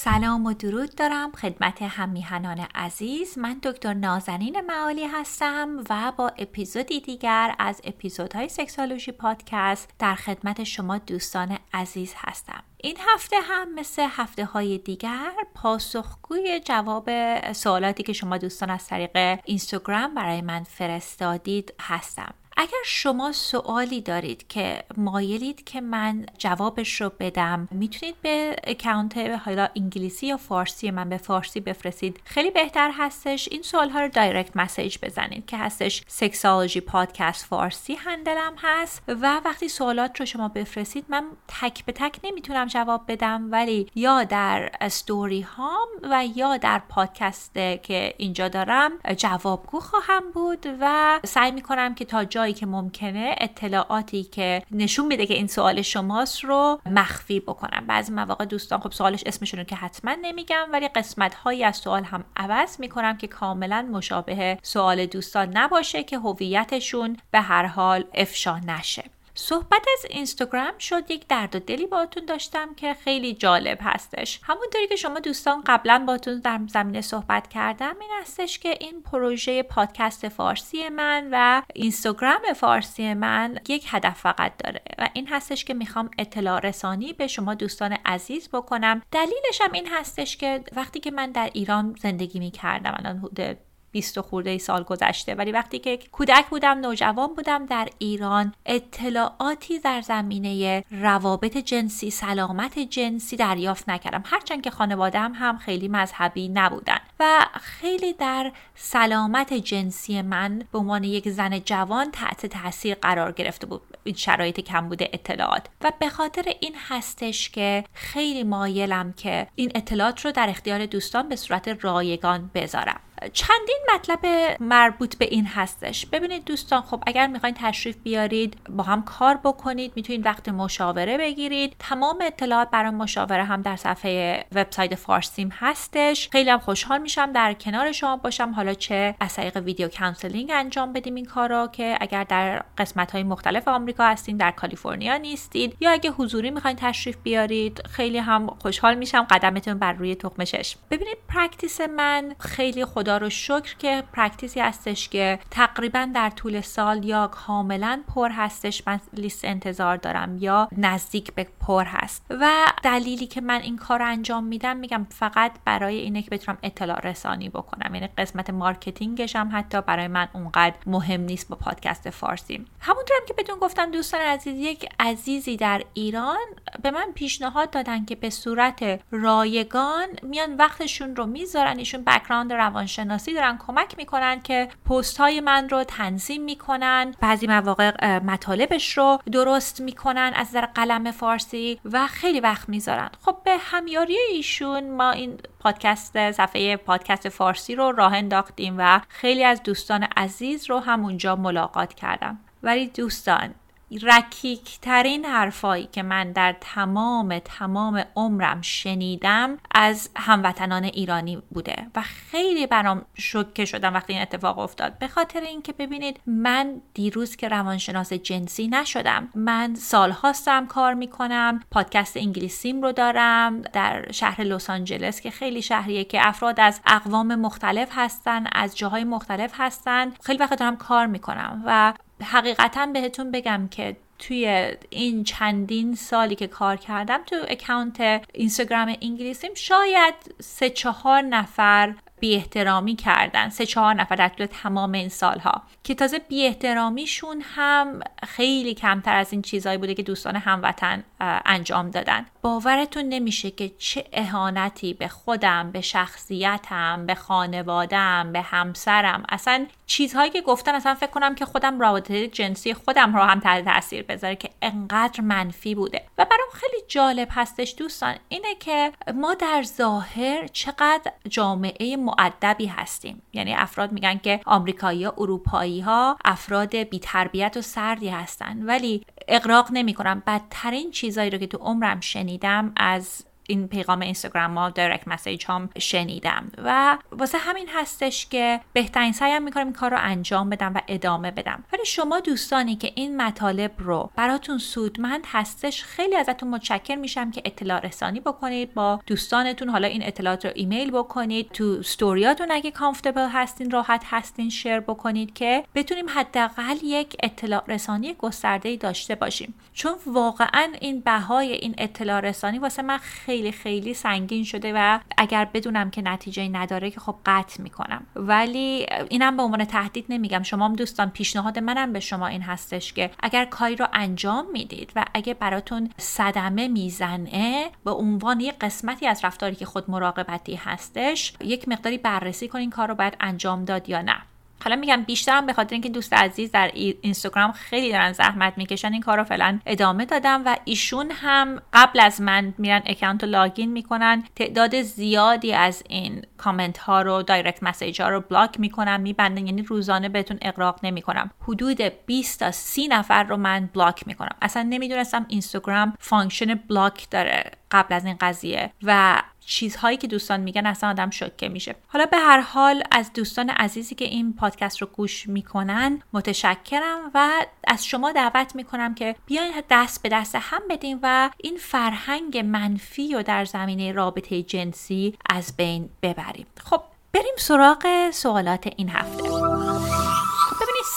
سلام 0.00 0.46
و 0.46 0.52
درود 0.52 0.94
دارم 0.94 1.32
خدمت 1.32 1.82
هم‌میهنان 1.82 2.66
عزیز. 2.74 3.38
من 3.38 3.58
دکتر 3.62 3.94
نازنین 3.94 4.60
معالی 4.60 5.04
هستم 5.04 5.84
و 5.90 6.12
با 6.16 6.32
اپیزودی 6.38 7.00
دیگر 7.00 7.54
از 7.58 7.80
اپیزودهای 7.84 8.48
Sexology 8.48 9.12
Podcast 9.12 9.90
در 9.98 10.14
خدمت 10.14 10.64
شما 10.64 10.98
دوستان 10.98 11.58
عزیز 11.74 12.14
هستم. 12.16 12.62
این 12.76 12.96
هفته 13.08 13.36
هم 13.40 13.74
مثل 13.74 14.06
هفته 14.10 14.44
های 14.44 14.78
دیگر 14.78 15.32
پاسخگوی 15.54 16.60
جواب 16.64 17.10
سوالاتی 17.52 18.02
که 18.02 18.12
شما 18.12 18.38
دوستان 18.38 18.70
از 18.70 18.86
طریق 18.86 19.40
اینستاگرام 19.44 20.14
برای 20.14 20.40
من 20.40 20.64
فرستادید 20.64 21.74
هستم. 21.80 22.34
اگر 22.60 22.82
شما 22.84 23.32
سوالی 23.32 24.00
دارید 24.00 24.48
که 24.48 24.84
مایلید 24.96 25.64
که 25.64 25.80
من 25.80 26.26
جوابش 26.38 27.00
رو 27.00 27.12
بدم 27.20 27.68
می‌تونید 27.70 28.14
به 28.22 28.56
اکانت 28.64 29.18
حالا 29.18 29.68
انگلیسی 29.76 30.26
یا 30.26 30.36
فارسی 30.36 30.90
من 30.90 31.08
به 31.08 31.16
فارسی 31.16 31.60
بفرستید. 31.60 32.20
خیلی 32.24 32.50
بهتر 32.50 32.90
هستش 32.94 33.48
این 33.50 33.62
سوال 33.62 33.90
ها 33.90 34.00
رو 34.00 34.08
direct 34.08 34.56
message 34.56 34.98
بزنید 35.02 35.46
که 35.46 35.56
هستش 35.56 36.02
سکسالوجی 36.06 36.80
پادکست 36.80 37.44
فارسی 37.44 37.94
handle 37.94 38.45
م 38.45 38.54
هست 38.58 39.02
و 39.08 39.40
وقتی 39.44 39.68
سوالات 39.68 40.20
رو 40.20 40.26
شما 40.26 40.48
بفرستید 40.48 41.04
من 41.08 41.24
تک 41.60 41.84
به 41.84 41.92
تک 41.92 42.20
نمی‌تونم 42.24 42.66
جواب 42.66 43.04
بدم 43.08 43.48
ولی 43.52 43.86
یا 43.94 44.24
در 44.24 44.70
استوری 44.80 45.40
هام 45.40 45.88
و 46.02 46.26
یا 46.36 46.56
در 46.56 46.82
پادکست 46.88 47.54
که 47.54 48.14
اینجا 48.18 48.48
دارم 48.48 48.92
جوابگو 49.16 49.80
خواهم 49.80 50.30
بود 50.30 50.66
و 50.80 51.20
سعی 51.24 51.50
می‌کنم 51.50 51.94
که 51.94 52.04
تا 52.04 52.24
جایی 52.48 52.54
که 52.54 52.66
ممکنه 52.66 53.34
اطلاعاتی 53.38 54.24
که 54.24 54.62
نشون 54.70 55.06
میده 55.06 55.26
که 55.26 55.34
این 55.34 55.46
سوال 55.46 55.82
شماست 55.82 56.44
رو 56.44 56.80
مخفی 56.86 57.40
بکنم 57.40 57.84
بعضی 57.86 58.12
مواقع 58.12 58.44
دوستان 58.44 58.80
خب 58.80 58.92
سوالش 58.92 59.22
اسمشون 59.26 59.60
رو 59.60 59.66
که 59.66 59.76
حتما 59.76 60.16
نمیگم 60.22 60.68
ولی 60.72 60.88
قسمت 60.88 61.34
هایی 61.34 61.64
از 61.64 61.76
سوال 61.76 62.04
هم 62.04 62.24
عوض 62.36 62.80
می‌کنم 62.80 63.16
که 63.16 63.26
کاملا 63.26 63.88
مشابه 63.92 64.58
سوال 64.62 65.06
دوستان 65.06 65.56
نباشه 65.56 66.02
که 66.02 66.18
هویتشون 66.18 67.16
به 67.30 67.40
هر 67.40 67.66
حال 67.66 68.04
افشا 68.14 68.58
نشه. 68.58 69.04
صحبت 69.40 69.86
از 69.98 70.06
اینستاگرام 70.10 70.78
شد 70.78 71.10
یک 71.10 71.26
درد 71.28 71.56
و 71.56 71.58
دلی 71.58 71.86
باتون 71.86 72.24
داشتم 72.24 72.74
که 72.74 72.94
خیلی 72.94 73.34
جالب 73.34 73.78
هستش. 73.80 74.40
همونطوری 74.42 74.86
که 74.86 74.96
شما 74.96 75.20
دوستان 75.20 75.62
قبلا 75.66 76.04
باتون 76.06 76.40
در 76.40 76.60
زمینه 76.68 77.00
صحبت 77.00 77.48
کردم 77.48 77.94
این 78.00 78.10
هستش 78.20 78.58
که 78.58 78.76
این 78.80 79.02
پروژه 79.02 79.62
پادکست 79.62 80.28
فارسی 80.28 80.88
من 80.88 81.28
و 81.32 81.62
اینستاگرام 81.74 82.52
فارسی 82.56 83.14
من 83.14 83.60
یک 83.68 83.86
هدف 83.88 84.20
فقط 84.20 84.52
داره 84.64 84.82
و 84.98 85.08
این 85.12 85.28
هستش 85.28 85.64
که 85.64 85.74
می‌خوام 85.74 86.10
اطلاع 86.18 86.60
رسانی 86.60 87.12
به 87.12 87.26
شما 87.26 87.54
دوستان 87.54 87.92
عزیز 87.92 88.48
بکنم. 88.48 89.02
دلیلش 89.12 89.60
هم 89.60 89.72
این 89.72 89.88
هستش 89.88 90.36
که 90.36 90.64
وقتی 90.76 91.00
که 91.00 91.10
من 91.10 91.30
در 91.32 91.50
ایران 91.52 91.96
زندگی 92.02 92.38
می‌کردم 92.38 92.94
الان 92.98 93.18
حدود 93.18 93.67
20 93.90 94.20
خورده 94.20 94.58
سال 94.58 94.82
گذشته. 94.82 95.34
ولی 95.34 95.52
وقتی 95.52 95.78
که 95.78 95.98
کودک 96.12 96.46
بودم 96.50 96.78
نوجوان 96.78 97.34
بودم 97.34 97.66
در 97.66 97.88
ایران 97.98 98.54
اطلاعاتی 98.66 99.78
در 99.78 100.00
زمینه 100.00 100.84
روابط 100.90 101.56
جنسی 101.56 102.10
سلامت 102.10 102.78
جنسی 102.78 103.36
دریافت 103.36 103.88
نکردم. 103.88 104.22
هرچند 104.26 104.62
که 104.62 104.70
خانوادم 104.70 105.32
هم 105.34 105.58
خیلی 105.58 105.88
مذهبی 105.88 106.48
نبودن. 106.48 106.98
و 107.20 107.46
خیلی 107.60 108.12
در 108.12 108.52
سلامت 108.74 109.54
جنسی 109.54 110.22
من 110.22 110.62
به 110.72 110.78
عنوان 110.78 111.04
یک 111.04 111.28
زن 111.28 111.58
جوان 111.58 112.10
تحت 112.10 112.46
تاثیر 112.46 112.94
قرار 112.94 113.32
گرفته 113.32 113.66
بود. 113.66 113.80
این 114.04 114.14
شرایط 114.14 114.60
کم 114.60 114.88
بوده 114.88 115.10
اطلاعات. 115.12 115.66
و 115.80 115.92
به 115.98 116.08
خاطر 116.08 116.52
این 116.60 116.74
هستش 116.88 117.50
که 117.50 117.84
خیلی 117.92 118.44
مایلم 118.44 119.12
که 119.12 119.46
این 119.54 119.72
اطلاعات 119.74 120.24
رو 120.24 120.32
در 120.32 120.50
اختیار 120.50 120.86
دوستان 120.86 121.28
به 121.28 121.36
صورت 121.36 121.68
رایگان 121.84 122.50
بذارم. 122.54 123.00
چندین 123.32 123.78
مطلب 123.94 124.18
مربوط 124.60 125.16
به 125.16 125.24
این 125.24 125.46
هستش. 125.46 126.06
ببینید 126.06 126.44
دوستان 126.44 126.82
خب 126.82 127.02
اگر 127.06 127.26
می‌خواین 127.26 127.54
تشریف 127.58 127.96
بیارید 127.96 128.56
با 128.70 128.82
هم 128.84 129.02
کار 129.02 129.40
بکنید 129.44 129.92
می‌تونید 129.96 130.26
وقت 130.26 130.48
مشاوره 130.48 131.18
بگیرید. 131.18 131.76
تمام 131.78 132.18
اطلاعات 132.22 132.70
برای 132.70 132.90
مشاوره 132.90 133.44
هم 133.44 133.62
در 133.62 133.76
صفحه 133.76 134.44
وبسایت 134.54 134.94
فارسیم 134.94 135.48
هستش. 135.58 136.28
خیلی 136.32 136.50
هم 136.50 136.58
خوشحال 136.58 136.98
میشم 137.02 137.32
در 137.32 137.52
کنار 137.52 137.92
شما 137.92 138.16
باشم. 138.16 138.50
حالا 138.50 138.74
چه 138.74 139.14
از 139.20 139.34
طریق 139.34 139.56
video 139.56 139.88
counseling 139.88 140.50
انجام 140.54 140.92
بدیم 140.92 141.14
این 141.14 141.24
کارا 141.24 141.66
که 141.66 141.98
اگر 142.00 142.24
در 142.24 142.62
قسمت 142.78 143.10
های 143.10 143.22
مختلف 143.22 143.68
آمریکا 143.68 144.04
هستین 144.04 144.36
در 144.36 144.50
کالیفرنیا 144.50 145.16
نیستید 145.16 145.76
یا 145.80 145.90
اگه 145.90 146.10
حضوری 146.10 146.50
می‌خواین 146.50 146.76
تشریف 146.76 147.16
بیارید 147.22 147.86
خیلی 147.86 148.18
هم 148.18 148.46
خوشحال 148.46 148.94
میشم. 148.94 149.22
قدمتون 149.30 149.78
بر 149.78 149.92
روی 149.92 150.14
چشم 150.14 150.44
ببینید 150.90 151.16
practice 151.28 151.80
من 151.80 152.34
خیلی 152.38 152.84
خود 152.84 153.07
خدا 153.08 153.16
رو 153.16 153.30
شکر 153.30 153.76
که 153.78 154.02
practice 154.12 154.55
ی 154.55 154.60
هستش 154.60 155.08
که 155.08 155.38
تقریبا 155.50 156.08
در 156.14 156.30
طول 156.30 156.60
سال 156.60 157.04
یا 157.04 157.26
کاملا 157.26 158.02
پر 158.14 158.30
هستش. 158.30 158.82
من 158.86 159.00
لیست 159.12 159.44
انتظار 159.44 159.96
دارم 159.96 160.38
یا 160.38 160.68
نزدیک 160.76 161.34
به 161.34 161.46
پر 161.66 161.84
هست. 161.84 162.26
و 162.30 162.50
دلیلی 162.82 163.26
که 163.26 163.40
من 163.40 163.60
این 163.60 163.76
کار 163.76 163.98
رو 163.98 164.06
انجام 164.06 164.44
میدم 164.44 164.76
میگم 164.76 165.06
فقط 165.10 165.52
برای 165.64 165.96
اینه 165.96 166.22
که 166.22 166.30
بتونم 166.30 166.58
اطلاع 166.62 167.00
رسانی 167.00 167.48
بکنم. 167.48 167.94
یعنی 167.94 168.08
قسمت 168.18 168.50
marketing 168.50 169.20
ش 169.20 169.36
هم 169.36 169.50
حتی 169.52 169.80
برای 169.80 170.08
من 170.08 170.28
اونقدر 170.32 170.76
مهم 170.86 171.20
نیست 171.20 171.48
با 171.48 171.56
پادکست 171.56 172.10
فارسی. 172.10 172.64
همونطورم 172.80 173.20
که 173.28 173.34
بهتون 173.34 173.58
گفتم 173.58 173.90
دوستان 173.90 174.20
عزیز 174.20 174.54
یک 174.58 174.88
عزیزی 175.00 175.56
در 175.56 175.82
ایران 175.94 176.46
به 176.82 176.90
من 176.90 177.12
پیشنهاد 177.14 177.70
دادن 177.70 178.04
که 178.04 178.14
به 178.14 178.30
صورت 178.30 179.00
رایگان 179.10 180.08
میان 180.22 180.56
وقتشون 180.56 181.16
رو 181.16 181.26
می‌ذارن. 181.26 181.78
ایشون 181.78 182.04
بکراند 182.04 182.52
روانش 182.52 182.97
شناسی 182.98 183.34
دارن 183.34 183.58
کمک 183.66 183.98
می‌کنن 183.98 184.40
که 184.40 184.68
پست 184.90 185.18
های 185.18 185.40
من 185.40 185.68
رو 185.68 185.84
تنظیم 185.84 186.42
می‌کنن. 186.42 187.14
بعضی 187.20 187.46
مواقع 187.46 188.18
مطالبش 188.18 188.98
رو 188.98 189.18
درست 189.32 189.80
می‌کنن 189.80 190.32
از 190.36 190.46
نظر 190.48 190.66
قلم 190.66 191.10
فارسی 191.10 191.80
و 191.84 192.06
خیلی 192.06 192.40
وقت 192.40 192.68
می‌ذارن. 192.68 193.10
خب 193.20 193.36
به 193.44 193.56
همیاری 193.60 194.16
ایشون 194.30 194.90
ما 194.90 195.10
این 195.10 195.38
پادکست 195.60 196.32
صفحه 196.32 196.76
پادکست 196.76 197.28
فارسی 197.28 197.74
رو 197.74 197.92
راه 197.92 198.14
انداختیم 198.14 198.74
و 198.78 199.00
خیلی 199.08 199.44
از 199.44 199.62
دوستان 199.62 200.02
عزیز 200.16 200.70
رو 200.70 200.78
همونجا 200.78 201.36
ملاقات 201.36 201.94
کردم. 201.94 202.38
ولی 202.62 202.86
دوستان 202.86 203.54
رکیکترین 203.90 205.24
حرفایی 205.24 205.88
که 205.92 206.02
من 206.02 206.32
در 206.32 206.56
تمام 206.60 207.38
تمام 207.38 208.04
عمرم 208.16 208.62
شنیدم 208.62 209.58
از 209.74 210.10
هموطنان 210.16 210.84
ایرانی 210.84 211.42
بوده 211.50 211.86
و 211.94 212.02
خیلی 212.02 212.66
برام 212.66 213.04
شوکه 213.14 213.64
شدم 213.64 213.94
وقتی 213.94 214.12
این 214.12 214.22
اتفاق 214.22 214.58
افتاد. 214.58 214.98
به 214.98 215.08
خاطر 215.08 215.40
اینکه 215.40 215.72
ببینید 215.72 216.20
من 216.26 216.80
دیروز 216.94 217.36
که 217.36 217.48
روانشناس 217.48 218.12
جنسی 218.12 218.68
نشدم 218.68 219.28
من 219.34 219.74
سالهاستم 219.74 220.66
کار 220.66 220.94
می‌کنم 220.94 221.60
پادکست 221.70 222.16
انگلیسیم 222.16 222.82
رو 222.82 222.92
دارم 222.92 223.60
در 223.60 224.12
شهر 224.12 224.42
لس 224.42 224.70
آنجلس 224.70 225.20
که 225.20 225.30
خیلی 225.30 225.62
شهریه 225.62 226.04
که 226.04 226.26
افراد 226.26 226.60
از 226.60 226.80
اقوام 226.86 227.34
مختلف 227.34 227.88
هستن 227.92 228.46
از 228.52 228.76
جاهای 228.76 229.04
مختلف 229.04 229.52
هستن 229.54 230.12
خیلی 230.22 230.38
وقت 230.38 230.58
دارم 230.58 230.76
کار 230.76 231.06
می‌کنم 231.06 231.62
و 231.66 231.94
حقیقتا 232.22 232.86
بهتون 232.86 233.30
بگم 233.30 233.68
که 233.70 233.96
توی 234.18 234.72
این 234.90 235.24
چندین 235.24 235.94
سالی 235.94 236.34
که 236.34 236.46
کار 236.46 236.76
کردم 236.76 237.18
تو 237.26 237.36
اکانت 237.48 238.00
اینستاگرام 238.32 238.96
انگلیسیم 239.02 239.54
شاید 239.54 240.14
سه 240.40 240.70
چهار 240.70 241.22
نفر 241.22 241.94
بی 242.20 242.34
احترامی 242.34 242.96
کردن 242.96 243.48
سه 243.48 243.66
چهار 243.66 243.94
نفر 243.94 244.16
در 244.16 244.28
طول 244.28 244.46
تمام 244.46 244.92
این 244.92 245.08
سالها 245.08 245.62
که 245.84 245.94
تازه 245.94 246.18
بی 246.18 246.46
احترامیشون 246.46 247.42
هم 247.54 248.00
خیلی 248.26 248.74
کمتر 248.74 249.16
از 249.16 249.32
این 249.32 249.42
چیزهایی 249.42 249.78
بوده 249.78 249.94
که 249.94 250.02
دوستان 250.02 250.36
هموطن 250.36 251.04
انجام 251.20 251.90
دادن. 251.90 252.26
باورتون 252.42 253.04
نمیشه 253.04 253.50
که 253.50 253.68
چه 253.78 254.04
اهانتی 254.12 254.94
به 254.94 255.08
خودم 255.08 255.70
به 255.70 255.80
شخصیتم 255.80 257.06
به 257.06 257.14
خانوادم 257.14 258.32
به 258.32 258.40
همسرم. 258.40 259.24
اصلا 259.28 259.66
چیزهایی 259.86 260.30
که 260.30 260.40
گفتن 260.40 260.74
اصلا 260.74 260.94
فکر 260.94 261.10
کنم 261.10 261.34
که 261.34 261.44
خودم 261.44 261.80
رابطه 261.80 262.28
جنسی 262.28 262.74
خودم 262.74 263.16
رو 263.16 263.22
هم 263.22 263.40
تحت 263.40 263.64
تاثیر 263.64 264.02
بذاره 264.02 264.36
که 264.36 264.50
انقدر 264.62 265.20
منفی 265.20 265.74
بوده. 265.74 266.02
و 266.18 266.24
برام 266.24 266.48
خیلی 266.52 266.82
جالب 266.88 267.28
هستش 267.30 267.74
دوستان 267.78 268.14
اینه 268.28 268.54
که 268.60 268.92
ما 269.14 269.34
در 269.34 269.62
ظاهر 269.62 270.46
چقدر 270.46 271.12
جامعه 271.28 271.96
معدبی 271.96 272.66
هستیم. 272.66 273.22
یعنی 273.32 273.54
افراد 273.54 273.92
میگن 273.92 274.18
که 274.18 274.40
آمریکایی 274.46 275.04
ها 275.04 275.14
اروپایی 275.18 275.80
ها 275.80 276.18
افراد 276.24 276.76
بیتربیت 276.76 277.56
و 277.56 277.62
سردی 277.62 278.08
هستن. 278.08 278.62
ولی 278.62 279.04
اقراق 279.28 279.68
نمی‌کنم. 279.72 280.22
بدترین 280.26 280.90
چیزایی 281.08 281.30
رو 281.30 281.38
که 281.38 281.46
تو 281.46 281.58
عمرم 281.58 282.00
شنیدم 282.00 282.72
از 282.76 283.24
این 283.50 283.68
پیغام 283.68 284.00
اینستاگرام 284.00 284.58
ها 284.58 284.70
دایرکت 284.70 285.08
مسیج 285.08 285.44
هم 285.48 285.70
شنیدم 285.78 286.50
و 286.58 286.98
واسه 287.12 287.38
همین 287.38 287.68
هستش 287.74 288.26
که 288.26 288.60
بهترین 288.72 289.12
سعیم 289.12 289.42
می‌کنم 289.42 289.64
این 289.64 289.72
کار 289.72 289.90
رو 289.90 289.96
انجام 290.00 290.50
بدم 290.50 290.74
و 290.74 290.80
ادامه 290.88 291.30
بدم. 291.30 291.64
ولی 291.72 291.84
شما 291.84 292.20
دوستانی 292.20 292.76
که 292.76 292.92
این 292.94 293.22
مطالب 293.22 293.72
رو 293.78 294.10
براتون 294.16 294.58
سودمند 294.58 295.24
هستش 295.26 295.84
خیلی 295.84 296.16
ازتون 296.16 296.48
متشکر 296.48 296.96
میشم 296.96 297.30
که 297.30 297.42
اطلاع 297.44 297.80
رسانی 297.80 298.20
بکنید 298.20 298.74
با 298.74 299.00
دوستانتون. 299.06 299.68
حالا 299.68 299.88
این 299.88 300.02
اطلاعات 300.06 300.46
رو 300.46 300.52
ایمیل 300.54 300.90
بکنید. 300.90 301.50
تو 301.52 301.76
استوریاتون 301.80 302.50
اگه 302.50 302.70
کامفتبل 302.70 303.28
هستین 303.32 303.70
راحت 303.70 304.04
هستین 304.06 304.50
شیر 304.50 304.80
بکنید 304.80 305.34
که 305.34 305.64
بتونیم 305.74 306.06
حداقل 306.08 306.76
یک 306.82 307.16
اطلاع 307.22 307.64
رسانی 307.68 308.14
گسترده 308.14 308.76
داشته 308.76 309.14
باشیم. 309.14 309.54
چون 309.72 309.92
واقعا 310.06 310.72
این 310.80 311.00
بهای 311.00 311.52
این 311.52 311.74
اطلاع 311.78 312.20
رسانی 312.20 312.58
واسه 312.58 312.82
من 312.82 312.98
خیلی 312.98 313.37
خیلی 313.38 313.52
خیلی 313.52 313.94
سنگین 313.94 314.44
شده 314.44 314.72
و 314.74 314.98
اگر 315.18 315.44
بدونم 315.44 315.90
که 315.90 316.02
نتیجه 316.02 316.48
نداره 316.48 316.90
که 316.90 317.00
خب 317.00 317.14
قطع 317.26 317.62
می‌کنم. 317.62 318.06
ولی 318.16 318.86
اینم 319.08 319.36
به 319.36 319.42
عنوان 319.42 319.64
تهدید 319.64 320.04
نمیگم. 320.08 320.42
شما 320.42 320.64
هم 320.64 320.76
دوستان 320.76 321.10
پیشنهاد 321.10 321.58
منم 321.58 321.92
به 321.92 322.00
شما 322.00 322.26
این 322.26 322.42
هستش 322.42 322.92
که 322.92 323.10
اگر 323.20 323.44
کاری 323.44 323.76
رو 323.76 323.86
انجام 323.92 324.46
می‌دید 324.52 324.92
و 324.96 325.04
اگه 325.14 325.34
براتون 325.34 325.90
صدمه 325.96 326.68
می‌زنه 326.68 327.70
به 327.84 327.90
عنوان 327.90 328.40
یک 328.40 328.54
قسمتی 328.60 329.06
از 329.06 329.24
رفتاری 329.24 329.56
که 329.56 329.66
خود 329.66 329.90
مراقبتی 329.90 330.54
هستش 330.54 331.32
یک 331.40 331.68
مقداری 331.68 331.98
بررسی 331.98 332.48
کنین 332.48 332.70
کار 332.70 332.88
رو 332.88 332.94
باید 332.94 333.16
انجام 333.20 333.64
داد 333.64 333.88
یا 333.88 334.02
نه. 334.02 334.16
حالا 334.64 334.76
میگم 334.76 335.02
بیشترم 335.02 335.46
به 335.46 335.52
خاطر 335.52 335.74
اینکه 335.74 335.88
دوست 335.88 336.12
عزیز 336.12 336.50
در 336.50 336.70
اینستاگرام 336.74 337.52
خیلی 337.52 337.92
دارن 337.92 338.12
زحمت 338.12 338.58
می‌کشن 338.58 338.92
این 338.92 339.02
کار 339.02 339.18
رو 339.18 339.24
فعلا 339.24 339.58
ادامه 339.66 340.04
دادم 340.04 340.42
و 340.46 340.56
ایشون 340.64 341.10
هم 341.10 341.62
قبل 341.72 342.00
از 342.00 342.20
من 342.20 342.54
میرن 342.58 342.82
اکانت 342.86 343.24
رو 343.24 343.30
login 343.30 343.72
می‌کنن. 343.72 344.24
تعداد 344.36 344.82
زیادی 344.82 345.52
از 345.54 345.82
این 345.88 346.22
کامنت 346.36 346.78
ها 346.78 347.02
رو 347.02 347.22
direct 347.22 347.62
message 347.62 348.02
ها 348.02 348.08
رو 348.08 348.20
block 348.20 348.60
می‌کنم 348.60 349.00
میبندن. 349.00 349.46
یعنی 349.46 349.62
روزانه 349.62 350.08
بهتون 350.08 350.38
اغراق 350.42 350.80
نمی‌کنم. 350.82 351.30
حدود 351.40 351.80
20 352.06 352.40
تا 352.40 352.50
30 352.50 352.88
نفر 352.88 353.22
رو 353.22 353.36
من 353.36 353.70
block 353.74 354.06
می‌کنم. 354.06 354.36
اصلا 354.42 354.62
نمی‌دونستم 354.62 355.26
اینستاگرام 355.28 355.94
function 356.00 356.54
block 356.54 357.10
داره 357.10 357.50
قبل 357.70 357.94
از 357.94 358.04
این 358.04 358.16
قضیه 358.20 358.70
و 358.82 359.22
چیزهایی 359.48 359.96
که 359.96 360.06
دوستان 360.06 360.40
میگن 360.40 360.66
اصلا 360.66 360.90
آدم 360.90 361.10
شوکه 361.10 361.48
میشه. 361.48 361.74
حالا 361.88 362.06
به 362.06 362.16
هر 362.16 362.40
حال 362.40 362.82
از 362.90 363.12
دوستان 363.12 363.50
عزیزی 363.50 363.94
که 363.94 364.04
این 364.04 364.32
پادکست 364.32 364.78
رو 364.78 364.86
گوش 364.86 365.28
می‌کنن 365.28 366.02
متشکرم 366.12 367.10
و 367.14 367.30
از 367.66 367.86
شما 367.86 368.12
دعوت 368.12 368.56
می‌کنم 368.56 368.94
که 368.94 369.16
بیاین 369.26 369.52
دست 369.70 370.02
به 370.02 370.08
دست 370.08 370.34
هم 370.34 370.62
بدین 370.70 370.98
و 371.02 371.30
این 371.38 371.56
فرهنگ 371.56 372.38
منفی 372.38 373.14
رو 373.14 373.22
در 373.22 373.44
زمینه 373.44 373.92
رابطه 373.92 374.42
جنسی 374.42 375.14
از 375.30 375.56
بین 375.56 375.88
ببریم. 376.02 376.46
خب 376.64 376.82
بریم 377.12 377.34
سراغ 377.38 378.10
سوالات 378.10 378.68
این 378.76 378.88
هفته. 378.88 380.27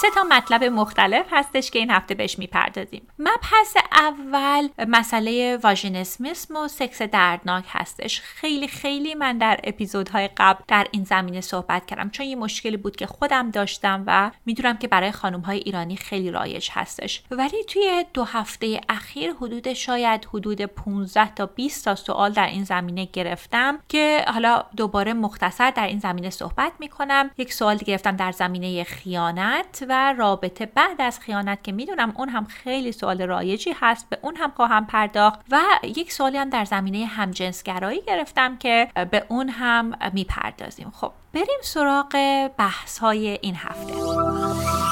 سه 0.02 0.08
تا 0.16 0.24
مطلب 0.24 0.64
مختلف 0.64 1.26
هستش 1.32 1.72
که 1.72 1.80
این 1.80 1.92
هفته 1.92 2.16
بهش 2.16 2.40
می‌پردازیم. 2.40 3.08
مبحث 3.20 3.78
اول 3.92 4.68
مسئله 4.88 5.58
واژینسمیسم 5.64 6.56
و 6.56 6.68
سکس 6.68 7.02
دردناک 7.02 7.66
هستش. 7.68 8.22
خیلی 8.22 8.68
خیلی 8.68 9.16
من 9.16 9.38
در 9.38 9.60
اپیزودهای 9.64 10.30
قبل 10.38 10.64
در 10.68 10.88
این 10.92 11.04
زمینه 11.04 11.42
صحبت 11.42 11.86
کردم 11.86 12.10
چون 12.10 12.26
یه 12.26 12.36
مشکلی 12.36 12.78
بود 12.78 12.96
که 12.96 13.08
خودم 13.08 13.52
داشتم 13.52 14.04
و 14.08 14.32
می‌دونم 14.46 14.78
که 14.78 14.88
برای 14.88 15.12
خانم 15.12 15.40
های 15.40 15.58
ایرانی 15.58 15.96
خیلی 15.96 16.32
رایج 16.32 16.70
هستش. 16.72 17.24
ولی 17.32 17.64
توی 17.64 18.06
دو 18.14 18.24
هفته 18.24 18.82
اخیر 18.90 19.34
حدود 19.34 19.74
شاید 19.74 20.26
حدود 20.26 20.62
15 20.62 21.34
تا 21.34 21.46
20 21.46 21.86
تا 21.86 21.96
سوال 21.96 22.32
در 22.32 22.48
این 22.48 22.64
زمینه 22.64 23.06
گرفتم 23.14 23.80
که 23.90 24.26
حالا 24.28 24.64
دوباره 24.78 25.14
مختصر 25.14 25.72
در 25.72 25.88
این 25.88 26.00
زمینه 26.00 26.30
صحبت 26.30 26.72
می‌کنم. 26.80 27.32
یک 27.38 27.54
سوال 27.54 27.78
گرفتم 27.78 28.16
در 28.16 28.32
زمینه 28.32 28.84
خیانت 28.84 29.91
و 29.92 30.14
رابطه 30.14 30.66
بعد 30.66 31.02
از 31.02 31.20
خیانت 31.20 31.64
که 31.64 31.72
می‌دونم 31.72 32.14
اون 32.18 32.30
هم 32.30 32.46
خیلی 32.46 32.92
سوال 32.92 33.22
رایجی 33.22 33.76
هست 33.82 34.10
به 34.10 34.18
اون 34.22 34.36
هم 34.36 34.52
خواهم 34.56 34.86
پرداخت 34.86 35.40
و 35.52 35.62
یک 35.84 36.12
سوالی 36.12 36.38
هم 36.38 36.50
در 36.50 36.66
زمینه 36.66 37.06
همجنسگرایی 37.06 38.02
گرفتم 38.02 38.58
که 38.58 38.88
به 39.12 39.26
اون 39.28 39.50
هم 39.50 39.92
می‌پردازیم. 40.14 40.92
خب 40.96 41.12
بریم 41.34 41.60
سراغ 41.64 42.12
بحث 42.58 43.00
های 43.00 43.40
این 43.42 43.56
هفته. 43.56 43.94